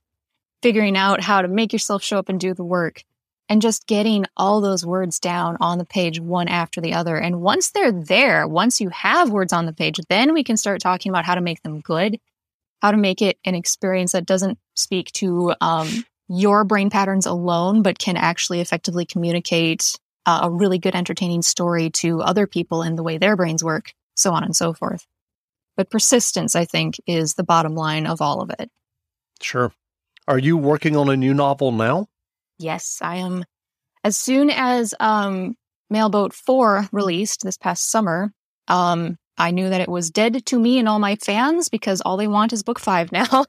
figuring 0.62 0.96
out 0.96 1.20
how 1.20 1.42
to 1.42 1.48
make 1.48 1.72
yourself 1.72 2.02
show 2.02 2.18
up 2.18 2.28
and 2.28 2.38
do 2.38 2.54
the 2.54 2.64
work, 2.64 3.02
and 3.48 3.62
just 3.62 3.86
getting 3.86 4.26
all 4.36 4.60
those 4.60 4.84
words 4.84 5.18
down 5.18 5.56
on 5.60 5.78
the 5.78 5.84
page 5.84 6.20
one 6.20 6.48
after 6.48 6.80
the 6.80 6.94
other. 6.94 7.16
And 7.16 7.40
once 7.40 7.70
they're 7.70 7.92
there, 7.92 8.46
once 8.46 8.80
you 8.80 8.90
have 8.90 9.30
words 9.30 9.52
on 9.52 9.66
the 9.66 9.72
page, 9.72 9.98
then 10.08 10.34
we 10.34 10.44
can 10.44 10.56
start 10.56 10.80
talking 10.80 11.10
about 11.10 11.24
how 11.24 11.34
to 11.34 11.40
make 11.40 11.62
them 11.62 11.80
good, 11.80 12.18
how 12.82 12.90
to 12.90 12.96
make 12.96 13.22
it 13.22 13.38
an 13.44 13.54
experience 13.54 14.12
that 14.12 14.26
doesn't 14.26 14.58
speak 14.74 15.10
to 15.12 15.54
um, 15.60 15.88
your 16.28 16.64
brain 16.64 16.90
patterns 16.90 17.26
alone, 17.26 17.82
but 17.82 17.98
can 17.98 18.16
actually 18.16 18.60
effectively 18.60 19.06
communicate 19.06 19.98
uh, 20.26 20.40
a 20.42 20.50
really 20.50 20.78
good, 20.78 20.94
entertaining 20.94 21.40
story 21.40 21.88
to 21.88 22.20
other 22.20 22.46
people 22.46 22.82
in 22.82 22.96
the 22.96 23.02
way 23.02 23.16
their 23.16 23.34
brains 23.34 23.64
work, 23.64 23.92
so 24.14 24.32
on 24.32 24.44
and 24.44 24.54
so 24.54 24.74
forth. 24.74 25.06
But 25.76 25.90
persistence, 25.90 26.54
I 26.54 26.66
think, 26.66 26.96
is 27.06 27.34
the 27.34 27.44
bottom 27.44 27.74
line 27.74 28.06
of 28.06 28.20
all 28.20 28.42
of 28.42 28.50
it. 28.58 28.70
Sure. 29.40 29.72
Are 30.26 30.38
you 30.38 30.58
working 30.58 30.96
on 30.96 31.08
a 31.08 31.16
new 31.16 31.32
novel 31.32 31.72
now? 31.72 32.08
Yes, 32.58 32.98
I 33.02 33.16
am. 33.16 33.44
As 34.04 34.16
soon 34.16 34.50
as 34.50 34.94
um, 35.00 35.56
Mailboat 35.90 36.32
4 36.32 36.88
released 36.92 37.42
this 37.42 37.56
past 37.56 37.90
summer, 37.90 38.32
um, 38.68 39.16
I 39.38 39.52
knew 39.52 39.68
that 39.68 39.80
it 39.80 39.88
was 39.88 40.10
dead 40.10 40.44
to 40.46 40.58
me 40.58 40.78
and 40.78 40.88
all 40.88 40.98
my 40.98 41.14
fans 41.16 41.68
because 41.68 42.00
all 42.00 42.16
they 42.16 42.26
want 42.26 42.52
is 42.52 42.64
book 42.64 42.80
five 42.80 43.12
now. 43.12 43.44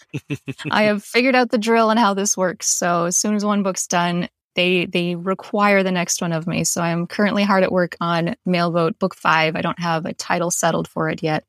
I 0.70 0.82
have 0.84 1.04
figured 1.04 1.36
out 1.36 1.50
the 1.50 1.58
drill 1.58 1.90
and 1.90 1.98
how 1.98 2.12
this 2.12 2.36
works. 2.36 2.66
So 2.66 3.04
as 3.04 3.16
soon 3.16 3.36
as 3.36 3.44
one 3.44 3.62
book's 3.62 3.86
done, 3.86 4.28
they 4.56 4.86
they 4.86 5.14
require 5.14 5.84
the 5.84 5.92
next 5.92 6.20
one 6.20 6.32
of 6.32 6.48
me. 6.48 6.64
So 6.64 6.82
I'm 6.82 7.06
currently 7.06 7.44
hard 7.44 7.62
at 7.62 7.70
work 7.70 7.96
on 8.00 8.34
Mailboat 8.44 8.98
Book 8.98 9.14
Five. 9.14 9.54
I 9.54 9.62
don't 9.62 9.78
have 9.78 10.04
a 10.04 10.12
title 10.12 10.50
settled 10.50 10.88
for 10.88 11.08
it 11.08 11.22
yet, 11.22 11.44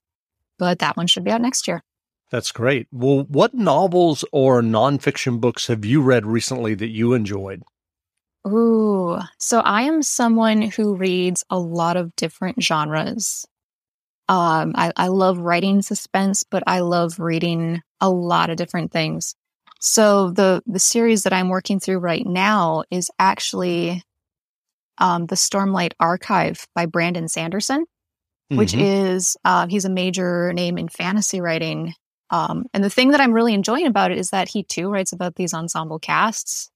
but 0.60 0.80
that 0.80 0.96
one 0.96 1.08
should 1.08 1.24
be 1.24 1.32
out 1.32 1.42
next 1.42 1.68
year. 1.68 1.84
That's 2.32 2.52
great. 2.52 2.88
Well, 2.92 3.24
what 3.24 3.54
novels 3.54 4.24
or 4.32 4.62
nonfiction 4.62 5.40
books 5.42 5.68
have 5.68 5.84
you 5.84 6.02
read 6.02 6.26
recently 6.26 6.76
that 6.76 6.90
you 6.90 7.14
enjoyed? 7.14 7.64
Ooh, 8.48 9.18
so 9.38 9.60
I 9.60 9.84
am 9.84 10.02
someone 10.02 10.62
who 10.62 10.96
reads 10.96 11.44
a 11.50 11.60
lot 11.60 11.98
of 11.98 12.16
different 12.16 12.62
genres. 12.64 13.46
Um, 14.30 14.74
I, 14.76 14.92
I 14.96 15.08
love 15.08 15.40
writing 15.40 15.82
suspense, 15.82 16.44
but 16.50 16.64
I 16.68 16.80
love 16.80 17.20
reading 17.20 17.82
a 18.00 18.10
lot 18.10 18.50
of 18.50 18.58
different 18.58 18.92
things. 18.92 19.36
So 19.80 20.30
the 20.30 20.62
the 20.68 20.80
series 20.80 21.24
that 21.24 21.34
I'm 21.34 21.50
working 21.50 21.80
through 21.80 22.00
right 22.00 22.26
now 22.26 22.84
is 22.92 23.10
actually 23.18 24.04
um, 24.98 25.26
the 25.26 25.36
Stormlight 25.36 25.94
Archive 26.00 26.68
by 26.76 26.86
Brandon 26.86 27.28
Sanderson, 27.28 27.82
mm-hmm. 27.82 28.58
which 28.58 28.74
is 28.74 29.36
uh, 29.46 29.68
he's 29.68 29.86
a 29.86 29.90
major 29.90 30.54
name 30.54 30.78
in 30.78 30.90
fantasy 30.90 31.42
writing. 31.42 31.94
Um, 32.32 32.66
and 32.74 32.84
the 32.84 32.90
thing 32.90 33.12
that 33.12 33.22
I'm 33.22 33.34
really 33.34 33.54
enjoying 33.54 33.88
about 33.88 34.12
it 34.12 34.18
is 34.18 34.30
that 34.32 34.50
he 34.50 34.64
too 34.64 34.90
writes 34.90 35.14
about 35.14 35.36
these 35.36 35.54
ensemble 35.54 36.00
casts. 36.00 36.70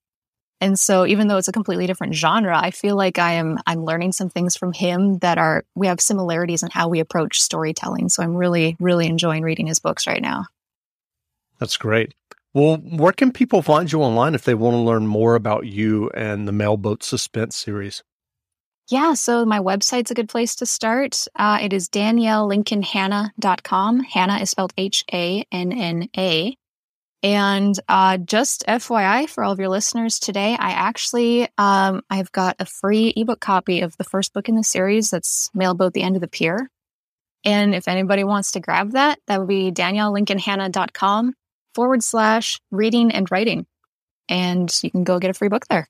And 0.62 0.80
so 0.80 1.06
even 1.06 1.28
though 1.28 1.38
it's 1.38 1.50
a 1.50 1.54
completely 1.54 1.88
different 1.88 2.16
genre, 2.16 2.58
I 2.58 2.72
feel 2.72 2.96
like 2.96 3.20
I 3.20 3.34
am 3.34 3.60
I'm 3.68 3.84
learning 3.84 4.14
some 4.14 4.30
things 4.30 4.56
from 4.56 4.72
him 4.72 5.18
that 5.20 5.38
are 5.38 5.66
we 5.76 5.88
have 5.88 6.00
similarities 6.00 6.64
in 6.64 6.70
how 6.70 6.88
we 6.88 7.02
approach 7.02 7.42
storytelling. 7.42 8.10
So 8.10 8.24
I'm 8.24 8.36
really 8.36 8.78
really 8.80 9.08
enjoying 9.08 9.44
reading 9.44 9.68
his 9.68 9.80
books 9.80 10.08
right 10.08 10.22
now. 10.22 10.46
That's 11.60 11.76
great. 11.78 12.14
Well, 12.54 12.78
where 12.78 13.14
can 13.14 13.32
people 13.32 13.62
find 13.62 13.92
you 13.92 14.02
online 14.02 14.36
if 14.36 14.46
they 14.46 14.54
want 14.54 14.76
to 14.76 14.80
learn 14.80 15.08
more 15.08 15.36
about 15.36 15.66
you 15.66 16.10
and 16.12 16.48
the 16.48 16.52
Mailboat 16.52 17.04
Suspense 17.04 17.56
series? 17.56 18.04
Yeah, 18.94 19.16
so 19.16 19.44
my 19.44 19.58
website's 19.58 20.12
a 20.12 20.14
good 20.14 20.30
place 20.30 20.54
to 20.58 20.68
start. 20.68 21.26
Uh, 21.36 21.58
it 21.60 21.74
is 21.74 21.90
daniellelincolnhanna.com. 21.90 24.02
Hanna 24.02 24.38
is 24.38 24.52
spelled 24.52 24.72
H 24.78 25.04
A 25.12 25.44
N 25.52 25.72
N 25.72 26.10
A. 26.16 26.56
And 27.24 27.74
uh, 27.90 28.18
just 28.18 28.64
FYI 28.68 29.28
for 29.28 29.44
all 29.44 29.52
of 29.52 29.58
your 29.58 29.70
listeners 29.70 30.20
today, 30.20 30.56
I 30.60 30.74
actually 30.74 31.48
um, 31.58 32.04
I've 32.08 32.32
got 32.34 32.58
a 32.60 32.68
free 32.68 33.12
ebook 33.18 33.40
copy 33.40 33.82
of 33.82 33.98
the 33.98 34.04
first 34.04 34.32
book 34.32 34.48
in 34.48 34.56
the 34.56 34.64
series 34.64 35.10
that's 35.10 35.50
Mailboat: 35.56 35.94
The 35.94 36.04
End 36.04 36.16
of 36.16 36.22
the 36.22 36.28
Pier. 36.28 36.70
And 37.44 37.74
if 37.74 37.88
anybody 37.88 38.24
wants 38.24 38.52
to 38.52 38.60
grab 38.60 38.92
that, 38.92 39.18
that 39.26 39.40
would 39.40 39.48
be 39.48 39.72
daniellelincolnhanna.com 39.72 41.34
forward 41.74 42.04
slash 42.04 42.62
reading 42.70 43.12
and 43.12 43.32
writing. 43.32 43.66
And 44.30 44.72
you 44.84 44.92
can 44.92 45.04
go 45.04 45.18
get 45.18 45.32
a 45.32 45.34
free 45.34 45.50
book 45.50 45.66
there. 45.66 45.90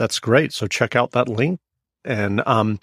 That's 0.00 0.18
great. 0.18 0.54
So 0.54 0.66
check 0.66 0.96
out 0.96 1.10
that 1.10 1.28
link. 1.28 1.60
And 2.06 2.42
um, 2.46 2.80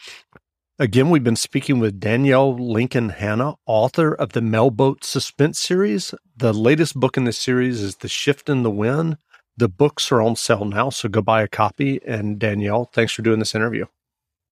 again, 0.77 1.09
we've 1.09 1.23
been 1.23 1.35
speaking 1.35 1.79
with 1.79 1.99
Danielle 1.99 2.55
Lincoln 2.55 3.09
Hanna, 3.09 3.55
author 3.65 4.13
of 4.13 4.33
the 4.33 4.41
Mailboat 4.41 5.03
Suspense 5.03 5.57
series. 5.57 6.13
The 6.35 6.53
latest 6.53 6.93
book 6.93 7.17
in 7.17 7.23
the 7.23 7.33
series 7.33 7.81
is 7.81 7.95
The 7.95 8.07
Shift 8.07 8.49
in 8.49 8.61
the 8.61 8.69
Wind. 8.69 9.17
The 9.57 9.67
books 9.67 10.11
are 10.11 10.21
on 10.21 10.35
sale 10.35 10.65
now, 10.65 10.91
so 10.91 11.09
go 11.09 11.23
buy 11.23 11.41
a 11.41 11.47
copy. 11.47 11.99
And 12.05 12.37
Danielle, 12.37 12.85
thanks 12.93 13.13
for 13.13 13.23
doing 13.23 13.39
this 13.39 13.55
interview. 13.55 13.85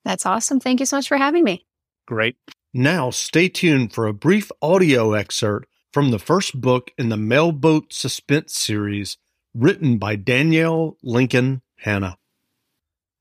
That's 0.04 0.26
awesome. 0.26 0.60
Thank 0.60 0.80
you 0.80 0.88
so 0.88 0.98
much 0.98 1.08
for 1.08 1.18
having 1.18 1.44
me. 1.44 1.68
Great. 2.08 2.36
Now, 2.74 3.12
stay 3.12 3.48
tuned 3.48 3.94
for 3.94 4.08
a 4.08 4.14
brief 4.14 4.52
audio 4.60 5.14
excerpt 5.14 5.68
from 5.94 6.10
the 6.10 6.18
first 6.18 6.60
book 6.60 6.90
in 6.98 7.10
the 7.10 7.16
Mailboat 7.16 7.94
Suspense 7.94 8.56
series, 8.56 9.20
written 9.54 10.00
by 10.00 10.16
Danielle 10.16 10.98
Lincoln 11.04 11.62
Hanna. 11.82 12.18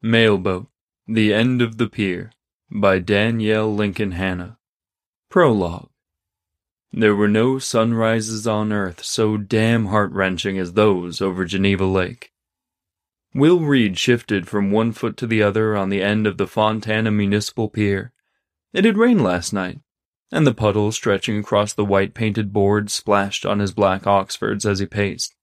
Mailboat 0.06 0.66
The 1.08 1.32
End 1.32 1.62
of 1.62 1.78
the 1.78 1.88
Pier 1.88 2.30
by 2.70 2.98
Danielle 2.98 3.74
Lincoln 3.74 4.10
Hanna. 4.10 4.58
Prologue 5.30 5.88
There 6.92 7.16
were 7.16 7.26
no 7.26 7.58
sunrises 7.58 8.46
on 8.46 8.70
earth 8.70 9.02
so 9.02 9.38
damn 9.38 9.86
heart 9.86 10.12
wrenching 10.12 10.58
as 10.58 10.74
those 10.74 11.22
over 11.22 11.46
Geneva 11.46 11.86
Lake. 11.86 12.34
Will 13.34 13.60
Reed 13.60 13.96
shifted 13.96 14.46
from 14.46 14.70
one 14.70 14.92
foot 14.92 15.16
to 15.16 15.26
the 15.26 15.42
other 15.42 15.74
on 15.74 15.88
the 15.88 16.02
end 16.02 16.26
of 16.26 16.36
the 16.36 16.46
Fontana 16.46 17.10
Municipal 17.10 17.70
Pier. 17.70 18.12
It 18.74 18.84
had 18.84 18.98
rained 18.98 19.22
last 19.22 19.54
night, 19.54 19.78
and 20.30 20.46
the 20.46 20.52
puddles 20.52 20.96
stretching 20.96 21.38
across 21.38 21.72
the 21.72 21.82
white 21.82 22.12
painted 22.12 22.52
boards 22.52 22.92
splashed 22.92 23.46
on 23.46 23.58
his 23.58 23.72
black 23.72 24.06
Oxfords 24.06 24.66
as 24.66 24.80
he 24.80 24.86
paced. 24.86 25.34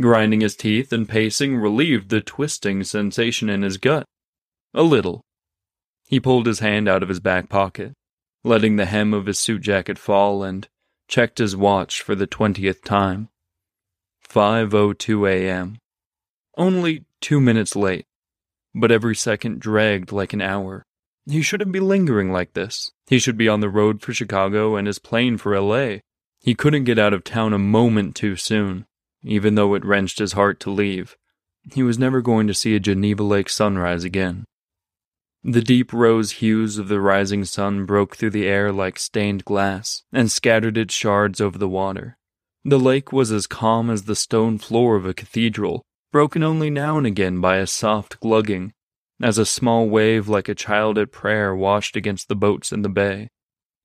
Grinding 0.00 0.42
his 0.42 0.56
teeth 0.56 0.92
and 0.92 1.08
pacing 1.08 1.56
relieved 1.56 2.10
the 2.10 2.20
twisting 2.20 2.84
sensation 2.84 3.48
in 3.48 3.62
his 3.62 3.78
gut. 3.78 4.04
A 4.74 4.82
little. 4.82 5.22
He 6.06 6.20
pulled 6.20 6.46
his 6.46 6.58
hand 6.58 6.88
out 6.88 7.02
of 7.02 7.08
his 7.08 7.20
back 7.20 7.48
pocket, 7.48 7.94
letting 8.44 8.76
the 8.76 8.84
hem 8.84 9.14
of 9.14 9.26
his 9.26 9.38
suit 9.38 9.62
jacket 9.62 9.98
fall, 9.98 10.42
and 10.42 10.68
checked 11.08 11.38
his 11.38 11.56
watch 11.56 12.02
for 12.02 12.14
the 12.14 12.26
twentieth 12.26 12.84
time. 12.84 13.28
5.02 14.28 15.30
a.m. 15.30 15.78
Only 16.58 17.04
two 17.20 17.40
minutes 17.40 17.74
late, 17.74 18.04
but 18.74 18.92
every 18.92 19.16
second 19.16 19.60
dragged 19.60 20.12
like 20.12 20.32
an 20.32 20.42
hour. 20.42 20.84
He 21.24 21.42
shouldn't 21.42 21.72
be 21.72 21.80
lingering 21.80 22.32
like 22.32 22.52
this. 22.52 22.92
He 23.06 23.18
should 23.18 23.36
be 23.36 23.48
on 23.48 23.60
the 23.60 23.70
road 23.70 24.02
for 24.02 24.12
Chicago 24.12 24.76
and 24.76 24.86
his 24.86 24.98
plane 24.98 25.38
for 25.38 25.58
LA. 25.58 25.98
He 26.40 26.54
couldn't 26.54 26.84
get 26.84 26.98
out 26.98 27.14
of 27.14 27.24
town 27.24 27.52
a 27.52 27.58
moment 27.58 28.14
too 28.14 28.36
soon, 28.36 28.86
even 29.26 29.56
though 29.56 29.74
it 29.74 29.84
wrenched 29.84 30.18
his 30.18 30.32
heart 30.32 30.60
to 30.60 30.70
leave. 30.70 31.16
He 31.72 31.82
was 31.82 31.98
never 31.98 32.22
going 32.22 32.46
to 32.46 32.54
see 32.54 32.76
a 32.76 32.80
Geneva 32.80 33.22
Lake 33.22 33.48
sunrise 33.48 34.04
again. 34.04 34.44
The 35.42 35.60
deep 35.60 35.92
rose 35.92 36.32
hues 36.32 36.78
of 36.78 36.88
the 36.88 37.00
rising 37.00 37.44
sun 37.44 37.84
broke 37.84 38.16
through 38.16 38.30
the 38.30 38.46
air 38.46 38.72
like 38.72 38.98
stained 38.98 39.44
glass 39.44 40.02
and 40.12 40.30
scattered 40.30 40.78
its 40.78 40.94
shards 40.94 41.40
over 41.40 41.58
the 41.58 41.68
water. 41.68 42.16
The 42.64 42.78
lake 42.78 43.12
was 43.12 43.30
as 43.30 43.46
calm 43.46 43.90
as 43.90 44.04
the 44.04 44.16
stone 44.16 44.58
floor 44.58 44.96
of 44.96 45.06
a 45.06 45.14
cathedral, 45.14 45.84
broken 46.10 46.42
only 46.42 46.70
now 46.70 46.98
and 46.98 47.06
again 47.06 47.40
by 47.40 47.58
a 47.58 47.66
soft 47.66 48.18
glugging 48.20 48.72
as 49.22 49.38
a 49.38 49.46
small 49.46 49.88
wave 49.88 50.28
like 50.28 50.48
a 50.48 50.54
child 50.54 50.98
at 50.98 51.12
prayer 51.12 51.54
washed 51.54 51.96
against 51.96 52.28
the 52.28 52.36
boats 52.36 52.72
in 52.72 52.82
the 52.82 52.88
bay. 52.88 53.28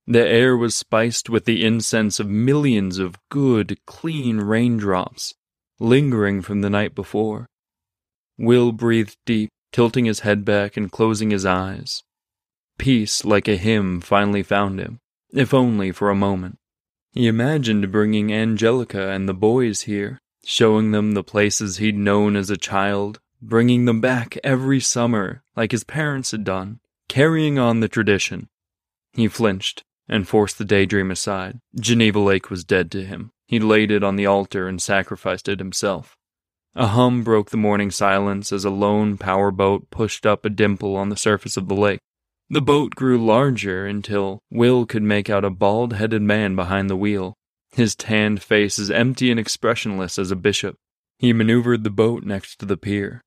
The 0.06 0.26
air 0.26 0.56
was 0.56 0.74
spiced 0.74 1.30
with 1.30 1.44
the 1.44 1.64
incense 1.64 2.18
of 2.18 2.28
millions 2.28 2.98
of 2.98 3.20
good, 3.28 3.78
clean 3.86 4.38
raindrops, 4.38 5.32
lingering 5.78 6.42
from 6.42 6.60
the 6.60 6.70
night 6.70 6.92
before. 6.96 7.46
Will 8.36 8.72
breathed 8.72 9.16
deep, 9.24 9.50
tilting 9.70 10.06
his 10.06 10.20
head 10.20 10.44
back 10.44 10.76
and 10.76 10.90
closing 10.90 11.30
his 11.30 11.46
eyes. 11.46 12.02
Peace, 12.78 13.24
like 13.24 13.46
a 13.46 13.56
hymn, 13.56 14.00
finally 14.00 14.42
found 14.42 14.80
him, 14.80 14.98
if 15.32 15.54
only 15.54 15.92
for 15.92 16.10
a 16.10 16.16
moment. 16.16 16.58
He 17.12 17.28
imagined 17.28 17.92
bringing 17.92 18.32
Angelica 18.32 19.10
and 19.10 19.28
the 19.28 19.34
boys 19.34 19.82
here, 19.82 20.18
showing 20.44 20.90
them 20.90 21.12
the 21.12 21.22
places 21.22 21.76
he'd 21.76 21.96
known 21.96 22.34
as 22.34 22.50
a 22.50 22.56
child, 22.56 23.20
bringing 23.40 23.84
them 23.84 24.00
back 24.00 24.36
every 24.42 24.80
summer 24.80 25.44
like 25.54 25.70
his 25.70 25.84
parents 25.84 26.32
had 26.32 26.42
done, 26.42 26.80
carrying 27.08 27.56
on 27.56 27.78
the 27.78 27.88
tradition. 27.88 28.48
He 29.12 29.28
flinched 29.28 29.84
and 30.08 30.28
forced 30.28 30.58
the 30.58 30.64
daydream 30.64 31.10
aside. 31.10 31.58
Geneva 31.78 32.18
Lake 32.18 32.50
was 32.50 32.64
dead 32.64 32.90
to 32.92 33.04
him. 33.04 33.30
He 33.46 33.58
laid 33.58 33.90
it 33.90 34.02
on 34.02 34.16
the 34.16 34.26
altar 34.26 34.68
and 34.68 34.80
sacrificed 34.80 35.48
it 35.48 35.58
himself. 35.58 36.16
A 36.74 36.88
hum 36.88 37.22
broke 37.22 37.50
the 37.50 37.56
morning 37.56 37.90
silence 37.90 38.50
as 38.52 38.64
a 38.64 38.70
lone 38.70 39.18
power 39.18 39.50
boat 39.50 39.90
pushed 39.90 40.24
up 40.24 40.44
a 40.44 40.50
dimple 40.50 40.96
on 40.96 41.10
the 41.10 41.16
surface 41.16 41.56
of 41.56 41.68
the 41.68 41.74
lake. 41.74 42.00
The 42.48 42.62
boat 42.62 42.94
grew 42.94 43.22
larger 43.22 43.86
until 43.86 44.40
Will 44.50 44.86
could 44.86 45.02
make 45.02 45.28
out 45.28 45.44
a 45.44 45.50
bald 45.50 45.94
headed 45.94 46.22
man 46.22 46.56
behind 46.56 46.88
the 46.88 46.96
wheel, 46.96 47.34
his 47.72 47.94
tanned 47.94 48.42
face 48.42 48.78
as 48.78 48.90
empty 48.90 49.30
and 49.30 49.38
expressionless 49.38 50.18
as 50.18 50.30
a 50.30 50.36
bishop. 50.36 50.76
He 51.18 51.32
maneuvered 51.32 51.84
the 51.84 51.90
boat 51.90 52.24
next 52.24 52.56
to 52.56 52.66
the 52.66 52.76
pier, 52.76 53.22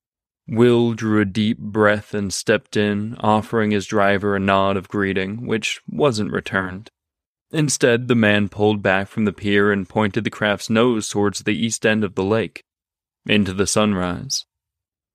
Will 0.48 0.94
drew 0.94 1.20
a 1.22 1.26
deep 1.26 1.58
breath 1.58 2.14
and 2.14 2.32
stepped 2.32 2.78
in, 2.78 3.16
offering 3.20 3.72
his 3.72 3.88
driver 3.88 4.36
a 4.36 4.40
nod 4.40 4.78
of 4.78 4.88
greeting, 4.88 5.48
which 5.48 5.82
wasn't 5.90 6.32
returned. 6.32 6.90
Instead, 7.52 8.08
the 8.08 8.16
man 8.16 8.50
pulled 8.50 8.82
back 8.82 9.08
from 9.08 9.26
the 9.26 9.34
pier 9.34 9.72
and 9.72 9.90
pointed 9.90 10.24
the 10.24 10.30
craft's 10.30 10.70
nose 10.70 11.10
towards 11.10 11.42
the 11.42 11.56
east 11.56 11.86
end 11.86 12.04
of 12.04 12.16
the 12.16 12.24
lake, 12.24 12.64
into 13.26 13.54
the 13.54 13.66
sunrise. 13.66 14.46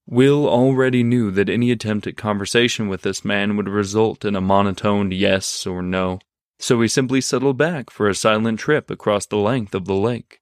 Will 0.06 0.48
already 0.48 1.04
knew 1.04 1.30
that 1.30 1.48
any 1.48 1.70
attempt 1.70 2.06
at 2.06 2.16
conversation 2.16 2.88
with 2.88 3.02
this 3.02 3.24
man 3.24 3.56
would 3.56 3.68
result 3.68 4.24
in 4.24 4.34
a 4.34 4.40
monotoned 4.40 5.12
yes 5.12 5.66
or 5.66 5.82
no, 5.82 6.18
so 6.58 6.80
he 6.80 6.88
simply 6.88 7.20
settled 7.20 7.56
back 7.56 7.90
for 7.90 8.08
a 8.08 8.14
silent 8.14 8.58
trip 8.58 8.90
across 8.90 9.26
the 9.26 9.36
length 9.36 9.74
of 9.74 9.84
the 9.84 9.94
lake. 9.94 10.40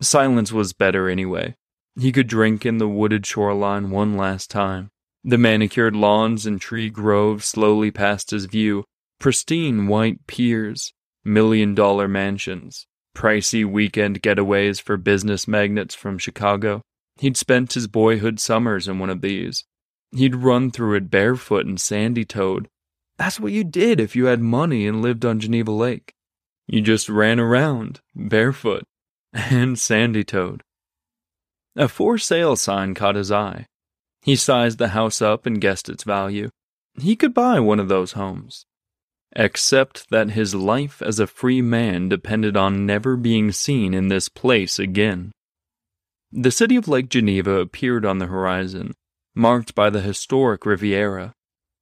Silence 0.00 0.52
was 0.52 0.72
better 0.72 1.08
anyway. 1.08 1.54
He 1.98 2.12
could 2.12 2.26
drink 2.26 2.66
in 2.66 2.78
the 2.78 2.88
wooded 2.88 3.24
shoreline 3.24 3.90
one 3.90 4.16
last 4.16 4.50
time. 4.50 4.90
The 5.24 5.38
manicured 5.38 5.96
lawns 5.96 6.46
and 6.46 6.60
tree 6.60 6.90
groves 6.90 7.46
slowly 7.46 7.90
passed 7.90 8.30
his 8.30 8.44
view, 8.44 8.84
pristine 9.18 9.88
white 9.88 10.26
piers, 10.26 10.92
million 11.24 11.74
dollar 11.74 12.06
mansions, 12.06 12.86
pricey 13.14 13.64
weekend 13.64 14.22
getaways 14.22 14.80
for 14.80 14.96
business 14.96 15.48
magnates 15.48 15.94
from 15.94 16.18
Chicago. 16.18 16.82
He'd 17.18 17.36
spent 17.36 17.72
his 17.72 17.88
boyhood 17.88 18.38
summers 18.38 18.86
in 18.86 18.98
one 18.98 19.10
of 19.10 19.22
these. 19.22 19.64
He'd 20.12 20.36
run 20.36 20.70
through 20.70 20.96
it 20.96 21.10
barefoot 21.10 21.66
and 21.66 21.80
sandy 21.80 22.24
toed. 22.24 22.68
That's 23.16 23.40
what 23.40 23.52
you 23.52 23.64
did 23.64 23.98
if 23.98 24.14
you 24.14 24.26
had 24.26 24.40
money 24.40 24.86
and 24.86 25.00
lived 25.00 25.24
on 25.24 25.40
Geneva 25.40 25.72
Lake. 25.72 26.12
You 26.66 26.82
just 26.82 27.08
ran 27.08 27.40
around, 27.40 28.00
barefoot, 28.14 28.84
and 29.32 29.78
sandy 29.78 30.24
toed. 30.24 30.62
A 31.76 31.88
for 31.88 32.16
sale 32.16 32.56
sign 32.56 32.94
caught 32.94 33.16
his 33.16 33.30
eye. 33.30 33.66
He 34.22 34.34
sized 34.34 34.78
the 34.78 34.88
house 34.88 35.20
up 35.20 35.44
and 35.44 35.60
guessed 35.60 35.90
its 35.90 36.04
value. 36.04 36.48
He 36.98 37.14
could 37.16 37.34
buy 37.34 37.60
one 37.60 37.78
of 37.78 37.88
those 37.88 38.12
homes. 38.12 38.64
Except 39.34 40.08
that 40.10 40.30
his 40.30 40.54
life 40.54 41.02
as 41.02 41.20
a 41.20 41.26
free 41.26 41.60
man 41.60 42.08
depended 42.08 42.56
on 42.56 42.86
never 42.86 43.16
being 43.16 43.52
seen 43.52 43.92
in 43.92 44.08
this 44.08 44.30
place 44.30 44.78
again. 44.78 45.32
The 46.32 46.50
city 46.50 46.76
of 46.76 46.88
Lake 46.88 47.10
Geneva 47.10 47.60
appeared 47.60 48.06
on 48.06 48.18
the 48.18 48.26
horizon, 48.26 48.94
marked 49.34 49.74
by 49.74 49.90
the 49.90 50.00
historic 50.00 50.64
Riviera. 50.64 51.34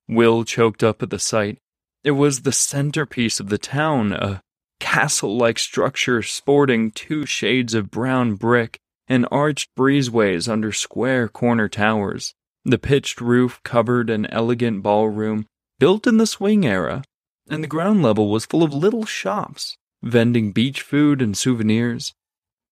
Will 0.09 0.45
choked 0.45 0.83
up 0.83 1.03
at 1.03 1.11
the 1.11 1.21
sight. 1.21 1.59
It 2.03 2.13
was 2.13 2.43
the 2.43 2.53
centerpiece 2.53 3.39
of 3.39 3.49
the 3.49 3.59
town, 3.59 4.13
a 4.13 4.43
castle 4.81 5.37
like 5.39 5.59
structure 5.59 6.21
sporting 6.21 6.91
two 6.91 7.25
shades 7.25 7.73
of 7.73 7.91
brown 7.91 8.35
brick 8.35 8.81
and 9.09 9.27
arched 9.31 9.75
breezeways 9.77 10.49
under 10.49 10.73
square 10.73 11.29
corner 11.29 11.69
towers. 11.69 12.35
The 12.65 12.79
pitched 12.79 13.21
roof 13.21 13.61
covered 13.63 14.09
an 14.09 14.27
elegant 14.27 14.83
ballroom 14.83 15.47
built 15.79 16.07
in 16.07 16.17
the 16.17 16.27
swing 16.27 16.65
era, 16.65 17.03
and 17.49 17.63
the 17.63 17.69
ground 17.69 18.03
level 18.03 18.31
was 18.31 18.47
full 18.47 18.63
of 18.63 18.73
little 18.73 19.05
shops, 19.05 19.77
vending 20.03 20.53
beach 20.53 20.81
food 20.81 21.21
and 21.21 21.37
souvenirs. 21.37 22.15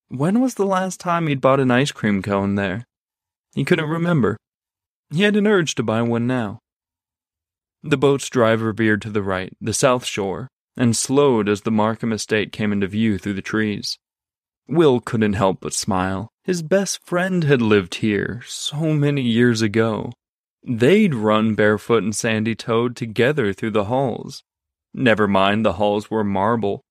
When 0.08 0.40
was 0.40 0.54
the 0.54 0.66
last 0.66 1.00
time 1.00 1.26
he'd 1.26 1.40
bought 1.40 1.60
an 1.60 1.70
ice 1.70 1.92
cream 1.92 2.22
cone 2.22 2.54
there? 2.54 2.86
He 3.54 3.64
couldn't 3.64 3.88
remember. 3.88 4.36
He 5.10 5.22
had 5.22 5.36
an 5.36 5.46
urge 5.46 5.74
to 5.74 5.82
buy 5.82 6.00
one 6.02 6.26
now. 6.26 6.58
The 7.82 7.98
boat's 7.98 8.30
driver 8.30 8.72
veered 8.72 9.02
to 9.02 9.10
the 9.10 9.22
right, 9.22 9.52
the 9.60 9.74
south 9.74 10.04
shore, 10.04 10.48
and 10.76 10.96
slowed 10.96 11.48
as 11.48 11.62
the 11.62 11.70
Markham 11.70 12.12
estate 12.12 12.52
came 12.52 12.72
into 12.72 12.86
view 12.86 13.18
through 13.18 13.34
the 13.34 13.42
trees. 13.42 13.98
Will 14.68 15.00
couldn't 15.00 15.34
help 15.34 15.60
but 15.60 15.74
smile. 15.74 16.30
His 16.44 16.62
best 16.62 17.04
friend 17.04 17.44
had 17.44 17.62
lived 17.62 17.96
here 17.96 18.42
so 18.46 18.94
many 18.94 19.22
years 19.22 19.62
ago. 19.62 20.12
They'd 20.64 21.14
run 21.14 21.54
barefoot 21.54 22.02
and 22.02 22.14
sandy 22.14 22.54
toed 22.54 22.96
together 22.96 23.52
through 23.52 23.72
the 23.72 23.84
halls. 23.84 24.42
Never 24.94 25.26
mind, 25.26 25.64
the 25.64 25.74
halls 25.74 26.10
were 26.10 26.24
marble. 26.24 26.84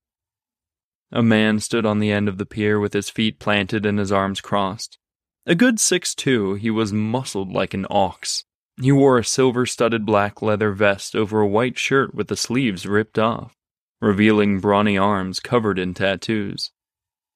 A 1.12 1.22
man 1.22 1.60
stood 1.60 1.86
on 1.86 2.00
the 2.00 2.12
end 2.12 2.28
of 2.30 2.38
the 2.38 2.46
pier 2.46 2.80
with 2.80 2.94
his 2.94 3.10
feet 3.10 3.40
planted 3.40 3.86
and 3.86 4.00
his 4.00 4.12
arms 4.12 4.42
crossed. 4.42 4.98
A 5.46 5.56
good 5.56 5.80
six-two, 5.80 6.56
he 6.56 6.70
was 6.70 6.94
muscled 6.94 7.52
like 7.52 7.74
an 7.74 7.86
ox. 7.90 8.44
He 8.82 8.92
wore 8.92 9.18
a 9.18 9.26
silver 9.26 9.66
studded 9.66 10.06
black 10.06 10.42
leather 10.42 10.72
vest 10.72 11.16
over 11.16 11.42
a 11.42 11.48
white 11.48 11.78
shirt 11.78 12.16
with 12.16 12.28
the 12.28 12.38
sleeves 12.38 12.86
ripped 12.86 13.20
off, 13.20 13.56
revealing 14.00 14.60
brawny 14.60 14.98
arms 14.98 15.40
covered 15.40 15.78
in 15.78 15.94
tattoos. 15.94 16.72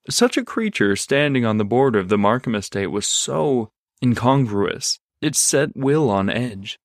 Such 0.10 0.38
a 0.38 0.46
creature 0.46 0.96
standing 0.96 1.46
on 1.46 1.58
the 1.58 1.66
border 1.66 2.00
of 2.00 2.10
the 2.10 2.18
Markham 2.18 2.54
estate 2.56 2.88
was 2.88 3.08
so 3.08 3.72
incongruous, 4.04 5.00
it 5.22 5.36
set 5.36 5.76
Will 5.76 6.10
on 6.10 6.30
edge. 6.30 6.78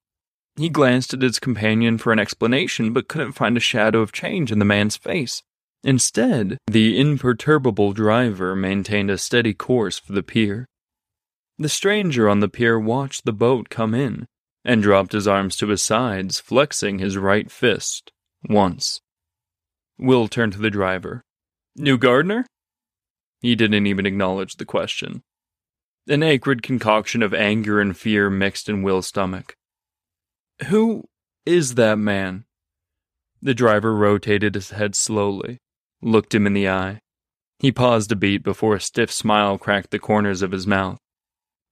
He 0.56 0.68
glanced 0.68 1.14
at 1.14 1.22
his 1.22 1.38
companion 1.38 1.98
for 1.98 2.12
an 2.12 2.18
explanation, 2.18 2.92
but 2.92 3.08
couldn't 3.08 3.32
find 3.32 3.56
a 3.56 3.60
shadow 3.60 4.00
of 4.00 4.12
change 4.12 4.50
in 4.50 4.58
the 4.58 4.64
man's 4.64 4.96
face. 4.96 5.42
Instead, 5.84 6.58
the 6.66 6.98
imperturbable 6.98 7.92
driver 7.92 8.54
maintained 8.54 9.10
a 9.10 9.18
steady 9.18 9.54
course 9.54 9.98
for 9.98 10.12
the 10.12 10.22
pier. 10.22 10.66
The 11.58 11.68
stranger 11.68 12.28
on 12.28 12.40
the 12.40 12.48
pier 12.48 12.78
watched 12.78 13.24
the 13.24 13.32
boat 13.32 13.68
come 13.68 13.94
in 13.94 14.26
and 14.64 14.82
dropped 14.82 15.12
his 15.12 15.28
arms 15.28 15.56
to 15.56 15.68
his 15.68 15.82
sides, 15.82 16.40
flexing 16.40 16.98
his 16.98 17.16
right 17.16 17.50
fist 17.50 18.12
once. 18.48 19.00
Will 19.98 20.28
turned 20.28 20.52
to 20.54 20.58
the 20.58 20.70
driver. 20.70 21.22
New 21.76 21.96
gardener? 21.96 22.46
He 23.40 23.54
didn't 23.54 23.86
even 23.86 24.06
acknowledge 24.06 24.56
the 24.56 24.64
question. 24.64 25.22
An 26.08 26.22
acrid 26.22 26.62
concoction 26.62 27.22
of 27.22 27.32
anger 27.32 27.80
and 27.80 27.96
fear 27.96 28.30
mixed 28.30 28.68
in 28.68 28.82
Will's 28.82 29.06
stomach. 29.06 29.56
Who 30.68 31.04
is 31.46 31.74
that 31.76 31.98
man? 31.98 32.44
The 33.40 33.54
driver 33.54 33.94
rotated 33.94 34.54
his 34.54 34.70
head 34.70 34.94
slowly, 34.94 35.58
looked 36.02 36.34
him 36.34 36.46
in 36.46 36.52
the 36.52 36.68
eye. 36.68 37.00
He 37.58 37.72
paused 37.72 38.12
a 38.12 38.16
beat 38.16 38.42
before 38.42 38.76
a 38.76 38.80
stiff 38.80 39.10
smile 39.10 39.56
cracked 39.58 39.90
the 39.90 39.98
corners 39.98 40.42
of 40.42 40.52
his 40.52 40.66
mouth. 40.66 40.98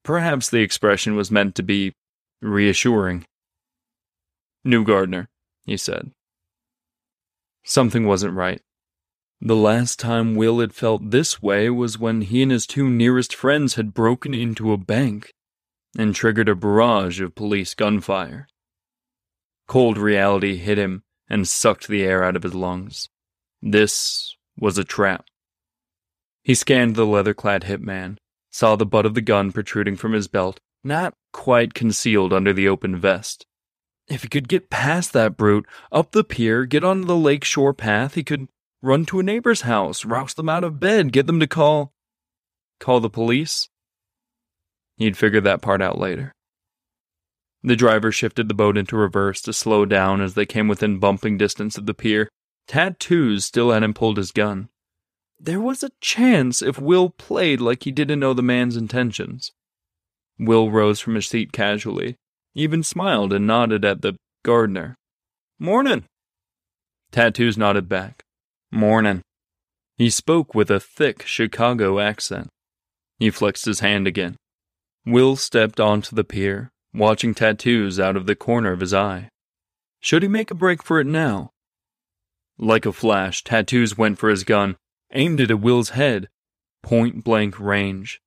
Perhaps 0.05 0.49
the 0.49 0.61
expression 0.61 1.17
was 1.17 1.31
meant 1.31 1.55
to 1.57 1.63
be 1.63 1.93
reassuring. 2.41 3.27
New 4.65 4.85
Newgardner, 4.85 5.27
he 5.65 5.77
said. 5.77 6.13
Something 7.65 8.07
wasn't 8.07 8.35
right. 8.35 8.63
The 9.41 9.57
last 9.57 10.01
time 10.01 10.35
Will 10.35 10.59
had 10.59 10.75
felt 10.75 11.11
this 11.11 11.41
way 11.41 11.71
was 11.71 11.99
when 11.99 12.23
he 12.23 12.43
and 12.43 12.51
his 12.51 12.67
two 12.67 12.91
nearest 12.91 13.35
friends 13.35 13.77
had 13.77 13.95
broken 13.95 14.35
into 14.35 14.73
a 14.73 14.77
bank 14.77 15.33
and 15.97 16.15
triggered 16.15 16.49
a 16.49 16.57
barrage 16.57 17.21
of 17.21 17.37
police 17.37 17.75
gunfire. 17.75 18.49
Cold 19.69 19.97
reality 19.97 20.57
hit 20.57 20.77
him 20.77 21.03
and 21.29 21.47
sucked 21.47 21.87
the 21.87 22.03
air 22.03 22.25
out 22.25 22.35
of 22.35 22.43
his 22.43 22.55
lungs. 22.55 23.09
This 23.63 24.37
was 24.59 24.77
a 24.77 24.85
trap. 24.85 25.27
He 26.43 26.55
scanned 26.55 26.97
the 26.97 27.07
leather 27.07 27.35
clad 27.35 27.63
hitman, 27.63 28.17
saw 28.51 28.75
the 28.75 28.87
butt 28.87 29.07
of 29.07 29.15
the 29.15 29.21
gun 29.21 29.53
protruding 29.53 29.97
from 29.97 30.15
his 30.15 30.27
belt, 30.27 30.59
not 30.83 31.15
quite 31.33 31.75
concealed 31.75 32.33
under 32.33 32.53
the 32.53 32.69
open 32.69 32.97
vest. 32.97 33.47
If 34.09 34.23
he 34.23 34.29
could 34.29 34.49
get 34.49 34.71
past 34.71 35.13
that 35.13 35.37
brute, 35.37 35.67
up 35.93 36.13
the 36.13 36.25
pier, 36.25 36.65
get 36.65 36.83
onto 36.83 37.07
the 37.07 37.17
lake 37.17 37.45
shore 37.45 37.75
path, 37.75 38.15
he 38.15 38.25
could 38.25 38.49
run 38.83 39.05
to 39.07 39.21
a 39.21 39.23
neighbor's 39.23 39.63
house, 39.63 40.05
rouse 40.05 40.35
them 40.35 40.49
out 40.49 40.65
of 40.65 40.81
bed, 40.81 41.13
get 41.13 41.27
them 41.27 41.41
to 41.41 41.47
call. 41.47 41.93
call 42.79 43.01
the 43.01 43.11
police? 43.11 43.69
He'd 44.97 45.17
figure 45.17 45.41
that 45.41 45.63
part 45.63 45.83
out 45.83 45.99
later. 45.99 46.33
The 47.63 47.77
driver 47.77 48.13
shifted 48.13 48.49
the 48.49 48.55
boat 48.55 48.79
into 48.79 48.97
reverse 48.97 49.41
to 49.43 49.53
slow 49.53 49.85
down 49.85 50.21
as 50.21 50.35
they 50.35 50.47
came 50.47 50.69
within 50.69 50.99
bumping 50.99 51.37
distance 51.37 51.77
of 51.77 51.87
the 51.87 51.95
pier. 51.95 52.29
Tattoos 52.67 53.45
still 53.45 53.71
hadn't 53.71 53.95
pulled 53.95 54.17
his 54.17 54.31
gun. 54.31 54.69
There 55.41 55.61
was 55.61 55.83
a 55.83 55.91
chance 56.01 56.63
if 56.63 56.81
Will 56.81 57.11
played 57.11 57.61
like 57.61 57.85
he 57.85 57.93
didn't 57.93 58.21
know 58.21 58.35
the 58.35 58.43
man's 58.43 58.77
intentions. 58.77 59.53
Will 60.39 60.71
rose 60.71 61.01
from 61.01 61.15
his 61.15 61.29
seat 61.29 61.53
casually, 61.53 62.17
even 62.55 62.83
smiled 62.83 63.33
and 63.33 63.47
nodded 63.47 63.85
at 63.85 64.03
the 64.03 64.17
gardener. 64.45 64.97
Mornin'. 65.59 66.05
Tattoos 67.11 67.57
nodded 67.57 67.89
back. 67.89 68.25
Mornin'. 68.71 69.23
He 69.97 70.11
spoke 70.11 70.55
with 70.55 70.71
a 70.71 70.81
thick 70.81 71.27
Chicago 71.27 71.99
accent. 71.99 72.49
He 73.19 73.31
flexed 73.31 73.65
his 73.65 73.81
hand 73.81 74.07
again. 74.07 74.37
Will 75.05 75.37
stepped 75.37 75.81
onto 75.81 76.15
the 76.15 76.25
pier, 76.25 76.71
watching 76.95 77.35
tattoos 77.35 77.99
out 77.99 78.17
of 78.17 78.27
the 78.27 78.37
corner 78.37 78.73
of 78.73 78.81
his 78.81 78.95
eye. 78.95 79.29
Should 80.01 80.23
he 80.23 80.29
make 80.29 80.51
a 80.51 80.55
break 80.55 80.83
for 80.83 81.01
it 81.01 81.07
now? 81.07 81.51
Like 82.59 82.87
a 82.87 82.93
flash, 82.93 83.45
Tattoos 83.45 83.97
went 83.97 84.19
for 84.19 84.29
his 84.29 84.43
gun, 84.43 84.77
aimed 85.13 85.41
it 85.41 85.51
at 85.51 85.61
Will's 85.61 85.91
head. 85.91 86.29
Point 86.83 87.25
blank 87.25 87.59
range. 87.59 88.21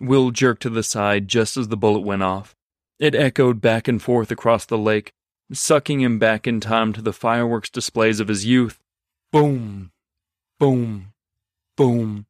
Will 0.00 0.30
jerked 0.30 0.62
to 0.62 0.70
the 0.70 0.82
side 0.82 1.28
just 1.28 1.56
as 1.56 1.68
the 1.68 1.76
bullet 1.76 2.00
went 2.00 2.22
off. 2.22 2.54
It 2.98 3.14
echoed 3.14 3.60
back 3.60 3.86
and 3.88 4.00
forth 4.00 4.30
across 4.30 4.64
the 4.64 4.78
lake, 4.78 5.12
sucking 5.52 6.00
him 6.00 6.18
back 6.18 6.46
in 6.46 6.60
time 6.60 6.92
to 6.94 7.02
the 7.02 7.12
fireworks 7.12 7.68
displays 7.68 8.20
of 8.20 8.28
his 8.28 8.46
youth. 8.46 8.78
Boom, 9.36 9.90
boom, 10.58 11.12
boom, 11.76 12.24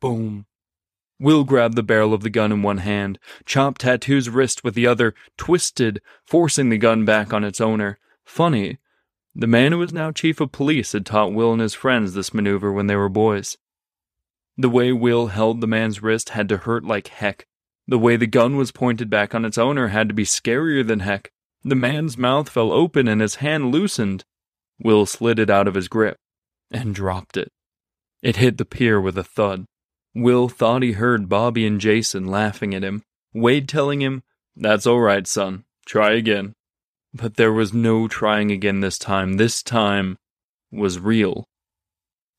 boom. 0.00 0.46
Will 1.18 1.44
grabbed 1.44 1.76
the 1.76 1.82
barrel 1.82 2.14
of 2.14 2.22
the 2.22 2.30
gun 2.30 2.50
in 2.50 2.62
one 2.62 2.78
hand, 2.78 3.18
chopped 3.44 3.82
Tattoo's 3.82 4.30
wrist 4.30 4.64
with 4.64 4.74
the 4.74 4.86
other, 4.86 5.14
twisted, 5.36 6.00
forcing 6.24 6.70
the 6.70 6.78
gun 6.78 7.04
back 7.04 7.34
on 7.34 7.44
its 7.44 7.60
owner. 7.60 7.98
Funny, 8.24 8.78
the 9.34 9.46
man 9.46 9.72
who 9.72 9.78
was 9.80 9.92
now 9.92 10.12
chief 10.12 10.40
of 10.40 10.50
police 10.50 10.92
had 10.92 11.04
taught 11.04 11.34
Will 11.34 11.52
and 11.52 11.60
his 11.60 11.74
friends 11.74 12.14
this 12.14 12.32
maneuver 12.32 12.72
when 12.72 12.86
they 12.86 12.96
were 12.96 13.10
boys. 13.10 13.58
The 14.56 14.70
way 14.70 14.92
Will 14.92 15.26
held 15.26 15.60
the 15.60 15.66
man's 15.66 16.02
wrist 16.02 16.30
had 16.30 16.48
to 16.48 16.56
hurt 16.56 16.86
like 16.86 17.08
heck. 17.08 17.46
The 17.86 17.98
way 17.98 18.16
the 18.16 18.26
gun 18.26 18.56
was 18.56 18.72
pointed 18.72 19.10
back 19.10 19.34
on 19.34 19.44
its 19.44 19.58
owner 19.58 19.88
had 19.88 20.08
to 20.08 20.14
be 20.14 20.24
scarier 20.24 20.86
than 20.86 21.00
heck. 21.00 21.32
The 21.64 21.74
man's 21.74 22.16
mouth 22.16 22.48
fell 22.48 22.72
open 22.72 23.08
and 23.08 23.20
his 23.20 23.34
hand 23.44 23.72
loosened. 23.72 24.24
Will 24.82 25.04
slid 25.04 25.38
it 25.38 25.50
out 25.50 25.68
of 25.68 25.74
his 25.74 25.88
grip 25.88 26.16
and 26.70 26.94
dropped 26.94 27.36
it. 27.36 27.50
It 28.22 28.36
hit 28.36 28.58
the 28.58 28.64
pier 28.64 29.00
with 29.00 29.16
a 29.16 29.24
thud. 29.24 29.64
Will 30.14 30.48
thought 30.48 30.82
he 30.82 30.92
heard 30.92 31.28
Bobby 31.28 31.66
and 31.66 31.80
Jason 31.80 32.26
laughing 32.26 32.74
at 32.74 32.82
him, 32.82 33.02
Wade 33.32 33.68
telling 33.68 34.00
him, 34.00 34.22
That's 34.56 34.86
all 34.86 35.00
right, 35.00 35.26
son. 35.26 35.64
Try 35.86 36.12
again. 36.12 36.54
But 37.14 37.36
there 37.36 37.52
was 37.52 37.72
no 37.72 38.08
trying 38.08 38.50
again 38.50 38.80
this 38.80 38.98
time. 38.98 39.34
This 39.34 39.62
time 39.62 40.18
was 40.70 40.98
real. 40.98 41.48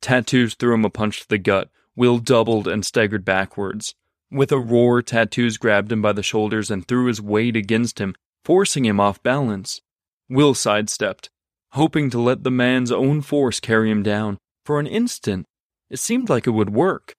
Tattoos 0.01 0.55
threw 0.55 0.73
him 0.73 0.85
a 0.85 0.89
punch 0.89 1.21
to 1.21 1.29
the 1.29 1.37
gut. 1.37 1.69
Will 1.95 2.19
doubled 2.19 2.67
and 2.67 2.85
staggered 2.85 3.25
backwards. 3.25 3.95
With 4.31 4.51
a 4.51 4.59
roar, 4.59 5.01
Tattoos 5.01 5.57
grabbed 5.57 5.91
him 5.91 6.01
by 6.01 6.13
the 6.13 6.23
shoulders 6.23 6.71
and 6.71 6.87
threw 6.87 7.07
his 7.07 7.21
weight 7.21 7.57
against 7.57 7.99
him, 7.99 8.15
forcing 8.45 8.85
him 8.85 8.99
off 8.99 9.21
balance. 9.21 9.81
Will 10.29 10.53
sidestepped, 10.53 11.29
hoping 11.73 12.09
to 12.09 12.19
let 12.19 12.43
the 12.43 12.51
man's 12.51 12.91
own 12.91 13.21
force 13.21 13.59
carry 13.59 13.89
him 13.89 14.03
down. 14.03 14.37
For 14.65 14.79
an 14.79 14.87
instant, 14.87 15.45
it 15.89 15.97
seemed 15.97 16.29
like 16.29 16.47
it 16.47 16.51
would 16.51 16.69
work. 16.69 17.13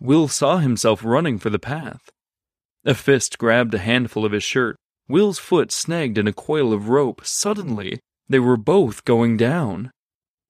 Will 0.00 0.28
saw 0.28 0.58
himself 0.58 1.04
running 1.04 1.38
for 1.38 1.50
the 1.50 1.58
path. 1.58 2.10
A 2.84 2.94
fist 2.94 3.38
grabbed 3.38 3.74
a 3.74 3.78
handful 3.78 4.24
of 4.24 4.32
his 4.32 4.44
shirt. 4.44 4.76
Will's 5.08 5.38
foot 5.38 5.72
snagged 5.72 6.18
in 6.18 6.26
a 6.26 6.32
coil 6.32 6.72
of 6.72 6.88
rope. 6.88 7.22
Suddenly, 7.24 8.00
they 8.28 8.38
were 8.38 8.56
both 8.56 9.04
going 9.04 9.36
down. 9.36 9.90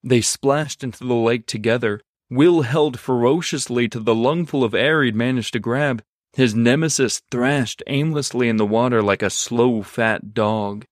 They 0.03 0.21
splashed 0.21 0.85
into 0.85 1.05
the 1.05 1.15
lake 1.15 1.47
together. 1.47 2.01
Will 2.31 2.63
held 2.63 2.99
ferociously 2.99 3.89
to 3.89 4.01
the 4.01 4.15
lungful 4.15 4.65
of 4.65 4.75
air 4.75 5.03
he'd 5.03 5.15
managed 5.15 5.53
to 5.53 5.59
grab. 5.59 6.03
His 6.33 6.55
nemesis 6.55 7.21
thrashed 7.31 7.83
aimlessly 7.87 8.49
in 8.49 8.57
the 8.57 8.67
water 8.67 9.03
like 9.03 9.23
a 9.23 9.31
slow, 9.31 9.83
fat 9.83 10.35
dog. 10.35 10.85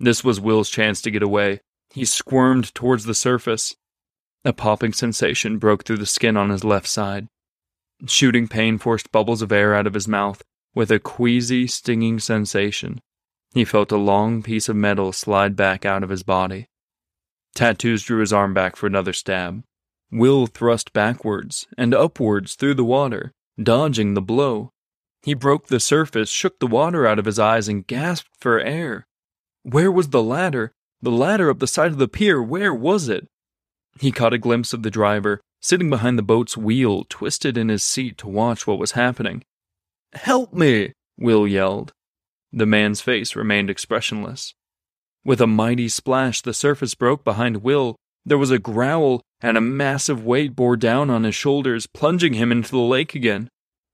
This 0.00 0.24
was 0.24 0.40
Will's 0.40 0.70
chance 0.70 1.02
to 1.02 1.10
get 1.10 1.22
away. 1.22 1.60
He 1.90 2.04
squirmed 2.04 2.74
towards 2.74 3.04
the 3.04 3.14
surface. 3.14 3.76
A 4.44 4.52
popping 4.52 4.92
sensation 4.92 5.58
broke 5.58 5.84
through 5.84 5.98
the 5.98 6.06
skin 6.06 6.36
on 6.36 6.50
his 6.50 6.64
left 6.64 6.86
side. 6.86 7.28
Shooting 8.06 8.46
pain 8.46 8.78
forced 8.78 9.10
bubbles 9.10 9.42
of 9.42 9.50
air 9.50 9.74
out 9.74 9.86
of 9.86 9.94
his 9.94 10.06
mouth 10.06 10.42
with 10.74 10.90
a 10.90 11.00
queasy, 11.00 11.66
stinging 11.66 12.20
sensation. 12.20 13.00
He 13.52 13.64
felt 13.64 13.90
a 13.90 13.96
long 13.96 14.42
piece 14.42 14.68
of 14.68 14.76
metal 14.76 15.12
slide 15.12 15.56
back 15.56 15.84
out 15.84 16.04
of 16.04 16.10
his 16.10 16.22
body. 16.22 16.68
Tattoos 17.54 18.04
drew 18.04 18.20
his 18.20 18.32
arm 18.32 18.54
back 18.54 18.76
for 18.76 18.86
another 18.86 19.12
stab. 19.12 19.64
Will 20.12 20.46
thrust 20.46 20.92
backwards 20.92 21.66
and 21.76 21.92
upwards 21.94 22.54
through 22.54 22.74
the 22.74 22.84
water, 22.84 23.32
dodging 23.60 24.14
the 24.14 24.22
blow. 24.22 24.70
He 25.22 25.34
broke 25.34 25.66
the 25.66 25.80
surface, 25.80 26.30
shook 26.30 26.60
the 26.60 26.66
water 26.66 27.06
out 27.06 27.18
of 27.18 27.24
his 27.24 27.38
eyes, 27.38 27.68
and 27.68 27.86
gasped 27.86 28.30
for 28.38 28.60
air. 28.60 29.06
Where 29.64 29.90
was 29.90 30.10
the 30.10 30.22
ladder? 30.22 30.72
The 31.00 31.10
ladder 31.10 31.50
up 31.50 31.60
the 31.60 31.66
side 31.66 31.92
of 31.92 31.98
the 31.98 32.08
pier, 32.08 32.42
where 32.42 32.74
was 32.74 33.08
it? 33.08 33.28
He 34.00 34.10
caught 34.10 34.32
a 34.32 34.38
glimpse 34.38 34.72
of 34.72 34.82
the 34.82 34.90
driver, 34.90 35.40
sitting 35.60 35.90
behind 35.90 36.18
the 36.18 36.22
boat's 36.22 36.56
wheel, 36.56 37.04
twisted 37.08 37.56
in 37.56 37.68
his 37.68 37.82
seat 37.82 38.18
to 38.18 38.28
watch 38.28 38.66
what 38.66 38.78
was 38.78 38.92
happening. 38.92 39.44
Help 40.12 40.52
me! 40.52 40.92
Will 41.16 41.46
yelled. 41.46 41.92
The 42.52 42.66
man's 42.66 43.00
face 43.00 43.36
remained 43.36 43.70
expressionless. 43.70 44.54
With 45.24 45.40
a 45.40 45.46
mighty 45.46 45.88
splash, 45.88 46.40
the 46.40 46.54
surface 46.54 46.94
broke 46.94 47.24
behind 47.24 47.58
Will. 47.58 47.96
There 48.24 48.38
was 48.38 48.50
a 48.50 48.58
growl, 48.58 49.22
and 49.40 49.56
a 49.56 49.60
massive 49.60 50.24
weight 50.24 50.56
bore 50.56 50.76
down 50.76 51.10
on 51.10 51.24
his 51.24 51.34
shoulders, 51.34 51.86
plunging 51.86 52.34
him 52.34 52.50
into 52.50 52.70
the 52.70 52.78
lake 52.78 53.14
again. 53.14 53.48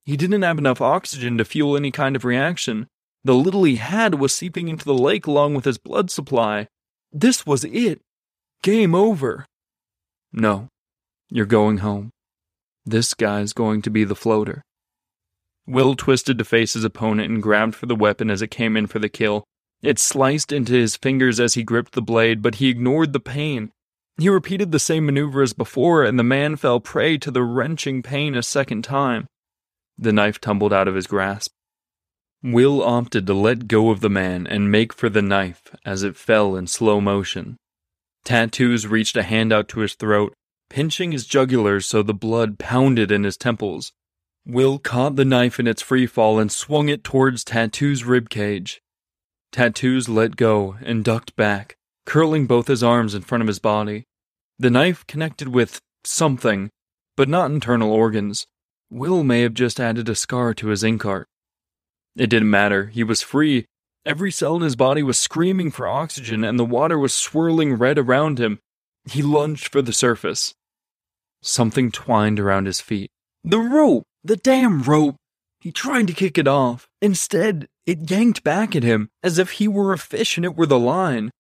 He 0.05 0.17
didn't 0.17 0.43
have 0.43 0.59
enough 0.59 0.81
oxygen 0.81 1.39
to 1.39 1.45
fuel 1.45 1.77
any 1.77 1.91
kind 1.91 2.15
of 2.15 2.25
reaction. 2.25 2.87
The 3.25 3.35
little 3.35 3.65
he 3.65 3.77
had 3.77 4.17
was 4.17 4.35
seeping 4.35 4.69
into 4.69 4.85
the 4.85 4.95
lake 4.95 5.27
along 5.27 5.55
with 5.55 5.65
his 5.65 5.79
blood 5.79 6.11
supply. 6.11 6.69
This 7.17 7.47
was 7.47 7.65
it. 7.65 8.01
Game 8.65 8.93
over. 8.93 9.47
No, 10.33 10.67
you're 11.31 11.47
going 11.47 11.79
home. 11.79 12.11
This 12.85 13.15
guy's 13.15 13.53
going 13.53 13.83
to 13.83 13.91
be 13.91 14.03
the 14.03 14.17
floater. 14.17 14.63
Will 15.65 15.95
twisted 15.95 16.39
to 16.39 16.45
face 16.45 16.73
his 16.73 16.83
opponent 16.83 17.31
and 17.31 17.41
grabbed 17.41 17.77
for 17.77 17.87
the 17.87 17.95
weapon 17.95 18.31
as 18.31 18.43
it 18.43 18.51
came 18.51 18.77
in 18.77 18.89
for 18.89 18.99
the 18.99 19.09
kill. 19.09 19.45
It 19.81 20.01
sliced 20.01 20.51
into 20.51 20.73
his 20.73 20.97
fingers 20.97 21.39
as 21.39 21.55
he 21.55 21.63
gripped 21.63 21.93
the 21.93 22.03
blade, 22.03 22.43
but 22.43 22.57
he 22.57 22.69
ignored 22.69 23.13
the 23.13 23.21
pain. 23.21 23.71
He 24.19 24.29
repeated 24.29 24.73
the 24.73 24.81
same 24.81 25.07
maneuver 25.07 25.41
as 25.41 25.53
before, 25.53 26.03
and 26.03 26.19
the 26.19 26.25
man 26.25 26.57
fell 26.57 26.81
prey 26.81 27.17
to 27.19 27.31
the 27.31 27.45
wrenching 27.45 28.03
pain 28.03 28.35
a 28.35 28.43
second 28.43 28.83
time. 28.83 29.27
The 29.97 30.13
knife 30.13 30.41
tumbled 30.41 30.73
out 30.73 30.89
of 30.89 30.97
his 30.97 31.07
grasp. 31.07 31.53
Will 32.45 32.83
opted 32.83 33.27
to 33.27 33.33
let 33.33 33.69
go 33.69 33.89
of 33.89 34.01
the 34.01 34.11
man 34.11 34.47
and 34.47 34.71
make 34.71 34.93
for 34.93 35.09
the 35.09 35.23
knife 35.23 35.75
as 35.83 36.03
it 36.03 36.15
fell 36.15 36.57
in 36.57 36.67
slow 36.67 37.01
motion. 37.01 37.57
Tattoos 38.23 38.87
reached 38.87 39.17
a 39.17 39.23
hand 39.23 39.51
out 39.51 39.67
to 39.69 39.81
his 39.81 39.95
throat, 39.95 40.35
pinching 40.69 41.13
his 41.13 41.25
jugular 41.25 41.81
so 41.81 42.03
the 42.03 42.13
blood 42.13 42.59
pounded 42.59 43.11
in 43.11 43.25
his 43.25 43.39
temples. 43.39 43.93
Will 44.45 44.79
caught 44.79 45.17
the 45.17 45.25
knife 45.25 45.59
in 45.59 45.67
its 45.67 45.81
free 45.81 46.07
fall 46.07 46.39
and 46.39 46.53
swung 46.53 46.91
it 46.91 47.03
towards 47.03 47.45
Tattoo's 47.45 48.05
rib 48.05 48.29
cage. 48.29 48.83
Tattoos 49.51 50.11
let 50.11 50.37
go 50.37 50.77
and 50.83 51.03
ducked 51.03 51.35
back, 51.37 51.77
curling 52.05 52.47
both 52.47 52.67
his 52.67 52.83
arms 52.83 53.15
in 53.15 53.23
front 53.23 53.41
of 53.41 53.49
his 53.49 53.59
body. 53.59 54.05
The 54.59 54.69
knife 54.69 55.07
connected 55.07 55.49
with 55.49 55.81
something, 56.05 56.69
but 57.17 57.31
not 57.31 57.51
internal 57.51 57.91
organs. 57.91 58.47
Will 58.91 59.25
may 59.25 59.41
have 59.41 59.55
just 59.55 59.81
added 59.81 60.11
a 60.11 60.15
scar 60.15 60.53
to 60.53 60.69
his 60.69 60.85
ink 60.85 61.07
art. 61.07 61.27
It 62.17 62.31
didn't 62.31 62.51
matter. 62.51 62.87
He 62.87 63.03
was 63.03 63.23
free. 63.23 63.67
Every 64.07 64.31
cell 64.31 64.57
in 64.57 64.63
his 64.63 64.77
body 64.77 65.03
was 65.03 65.19
screaming 65.19 65.71
for 65.71 65.89
oxygen, 65.89 66.45
and 66.45 66.59
the 66.59 66.65
water 66.65 66.99
was 66.99 67.15
swirling 67.15 67.75
red 67.75 67.99
around 67.99 68.39
him. 68.39 68.61
He 69.05 69.23
lunged 69.23 69.69
for 69.69 69.83
the 69.83 69.93
surface. 69.93 70.55
Something 71.43 71.91
twined 71.91 72.39
around 72.39 72.67
his 72.67 72.81
feet. 72.81 73.11
The 73.43 73.59
rope! 73.59 74.05
The 74.23 74.37
damn 74.37 74.83
rope! 74.83 75.17
He 75.61 75.73
tried 75.73 76.07
to 76.09 76.13
kick 76.13 76.39
it 76.39 76.49
off. 76.49 76.87
Instead, 77.01 77.69
it 77.87 78.11
yanked 78.11 78.45
back 78.45 78.77
at 78.77 78.83
him 78.83 79.09
as 79.23 79.39
if 79.39 79.53
he 79.53 79.69
were 79.69 79.93
a 79.93 79.99
fish 79.99 80.37
and 80.37 80.45
it 80.45 80.57
were 80.57 80.67
the 80.67 80.79
line. 80.79 81.31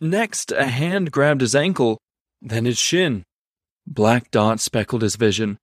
Next, 0.00 0.52
a 0.52 0.66
hand 0.66 1.10
grabbed 1.10 1.40
his 1.40 1.54
ankle, 1.54 1.98
then 2.40 2.64
his 2.64 2.78
shin. 2.78 3.24
Black 3.86 4.30
dots 4.30 4.62
speckled 4.62 5.02
his 5.02 5.16
vision. 5.16 5.58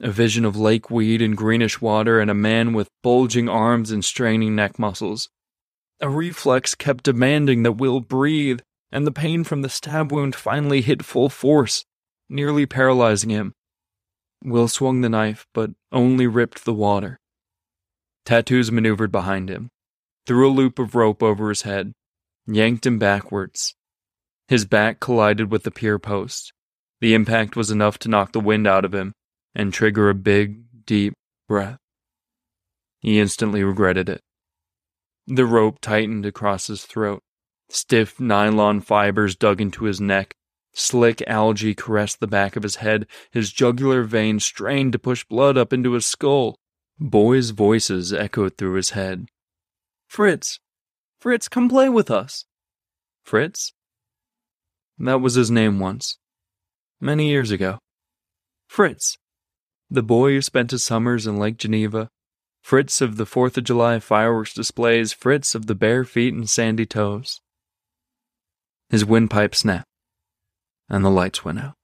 A 0.00 0.12
vision 0.12 0.44
of 0.44 0.56
lake 0.56 0.90
weed 0.90 1.20
and 1.20 1.36
greenish 1.36 1.80
water 1.80 2.20
and 2.20 2.30
a 2.30 2.34
man 2.34 2.72
with 2.72 2.88
bulging 3.02 3.48
arms 3.48 3.90
and 3.90 4.04
straining 4.04 4.54
neck 4.54 4.78
muscles. 4.78 5.28
A 6.00 6.08
reflex 6.08 6.76
kept 6.76 7.02
demanding 7.02 7.64
that 7.64 7.72
Will 7.72 8.00
breathe, 8.00 8.60
and 8.92 9.04
the 9.04 9.12
pain 9.12 9.42
from 9.42 9.62
the 9.62 9.68
stab 9.68 10.12
wound 10.12 10.36
finally 10.36 10.82
hit 10.82 11.04
full 11.04 11.28
force, 11.28 11.84
nearly 12.28 12.64
paralyzing 12.64 13.30
him. 13.30 13.54
Will 14.44 14.68
swung 14.68 15.00
the 15.00 15.08
knife, 15.08 15.48
but 15.52 15.70
only 15.90 16.28
ripped 16.28 16.64
the 16.64 16.72
water. 16.72 17.18
Tattoos 18.24 18.70
maneuvered 18.70 19.10
behind 19.10 19.50
him, 19.50 19.68
threw 20.26 20.48
a 20.48 20.52
loop 20.52 20.78
of 20.78 20.94
rope 20.94 21.24
over 21.24 21.48
his 21.48 21.62
head, 21.62 21.92
yanked 22.46 22.86
him 22.86 23.00
backwards. 23.00 23.74
His 24.46 24.64
back 24.64 25.00
collided 25.00 25.50
with 25.50 25.64
the 25.64 25.72
pier 25.72 25.98
post. 25.98 26.52
The 27.00 27.14
impact 27.14 27.56
was 27.56 27.72
enough 27.72 27.98
to 28.00 28.08
knock 28.08 28.30
the 28.30 28.40
wind 28.40 28.68
out 28.68 28.84
of 28.84 28.94
him 28.94 29.12
and 29.54 29.72
trigger 29.72 30.08
a 30.08 30.14
big, 30.14 30.86
deep 30.86 31.14
breath. 31.48 31.78
He 33.00 33.18
instantly 33.18 33.62
regretted 33.62 34.08
it. 34.08 34.20
The 35.26 35.46
rope 35.46 35.78
tightened 35.80 36.26
across 36.26 36.66
his 36.68 36.84
throat. 36.84 37.22
Stiff 37.68 38.18
nylon 38.18 38.80
fibers 38.80 39.36
dug 39.36 39.60
into 39.60 39.84
his 39.84 40.00
neck. 40.00 40.34
Slick 40.72 41.22
algae 41.26 41.74
caressed 41.74 42.20
the 42.20 42.26
back 42.26 42.56
of 42.56 42.62
his 42.62 42.76
head. 42.76 43.06
His 43.30 43.52
jugular 43.52 44.04
vein 44.04 44.40
strained 44.40 44.92
to 44.92 44.98
push 44.98 45.24
blood 45.24 45.58
up 45.58 45.72
into 45.72 45.92
his 45.92 46.06
skull. 46.06 46.56
Boys' 46.98 47.50
voices 47.50 48.12
echoed 48.12 48.56
through 48.56 48.74
his 48.74 48.90
head. 48.90 49.26
Fritz! 50.08 50.60
Fritz, 51.20 51.48
come 51.48 51.68
play 51.68 51.88
with 51.88 52.10
us! 52.10 52.46
Fritz? 53.24 53.72
That 54.98 55.20
was 55.20 55.34
his 55.34 55.50
name 55.50 55.78
once. 55.78 56.18
Many 57.00 57.28
years 57.28 57.50
ago. 57.50 57.78
Fritz. 58.66 59.16
The 59.90 60.02
boy 60.02 60.32
who 60.32 60.42
spent 60.42 60.70
his 60.70 60.84
summers 60.84 61.26
in 61.26 61.38
Lake 61.38 61.56
Geneva. 61.56 62.10
Fritz 62.62 63.00
of 63.00 63.16
the 63.16 63.24
Fourth 63.24 63.56
of 63.56 63.64
July 63.64 63.98
fireworks 64.00 64.52
displays. 64.52 65.14
Fritz 65.14 65.54
of 65.54 65.66
the 65.66 65.74
bare 65.74 66.04
feet 66.04 66.34
and 66.34 66.48
sandy 66.48 66.84
toes. 66.84 67.40
His 68.90 69.06
windpipe 69.06 69.54
snapped, 69.54 69.88
and 70.90 71.02
the 71.02 71.10
lights 71.10 71.42
went 71.42 71.60
out. 71.60 71.74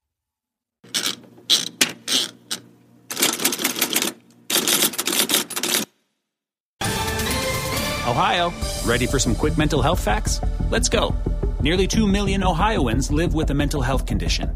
Ohio, 8.07 8.53
ready 8.85 9.07
for 9.07 9.17
some 9.17 9.33
quick 9.33 9.57
mental 9.57 9.81
health 9.81 9.99
facts? 9.99 10.39
Let's 10.69 10.89
go. 10.89 11.15
Nearly 11.59 11.87
2 11.87 12.05
million 12.05 12.43
Ohioans 12.43 13.09
live 13.09 13.33
with 13.33 13.49
a 13.49 13.55
mental 13.55 13.81
health 13.81 14.05
condition. 14.05 14.55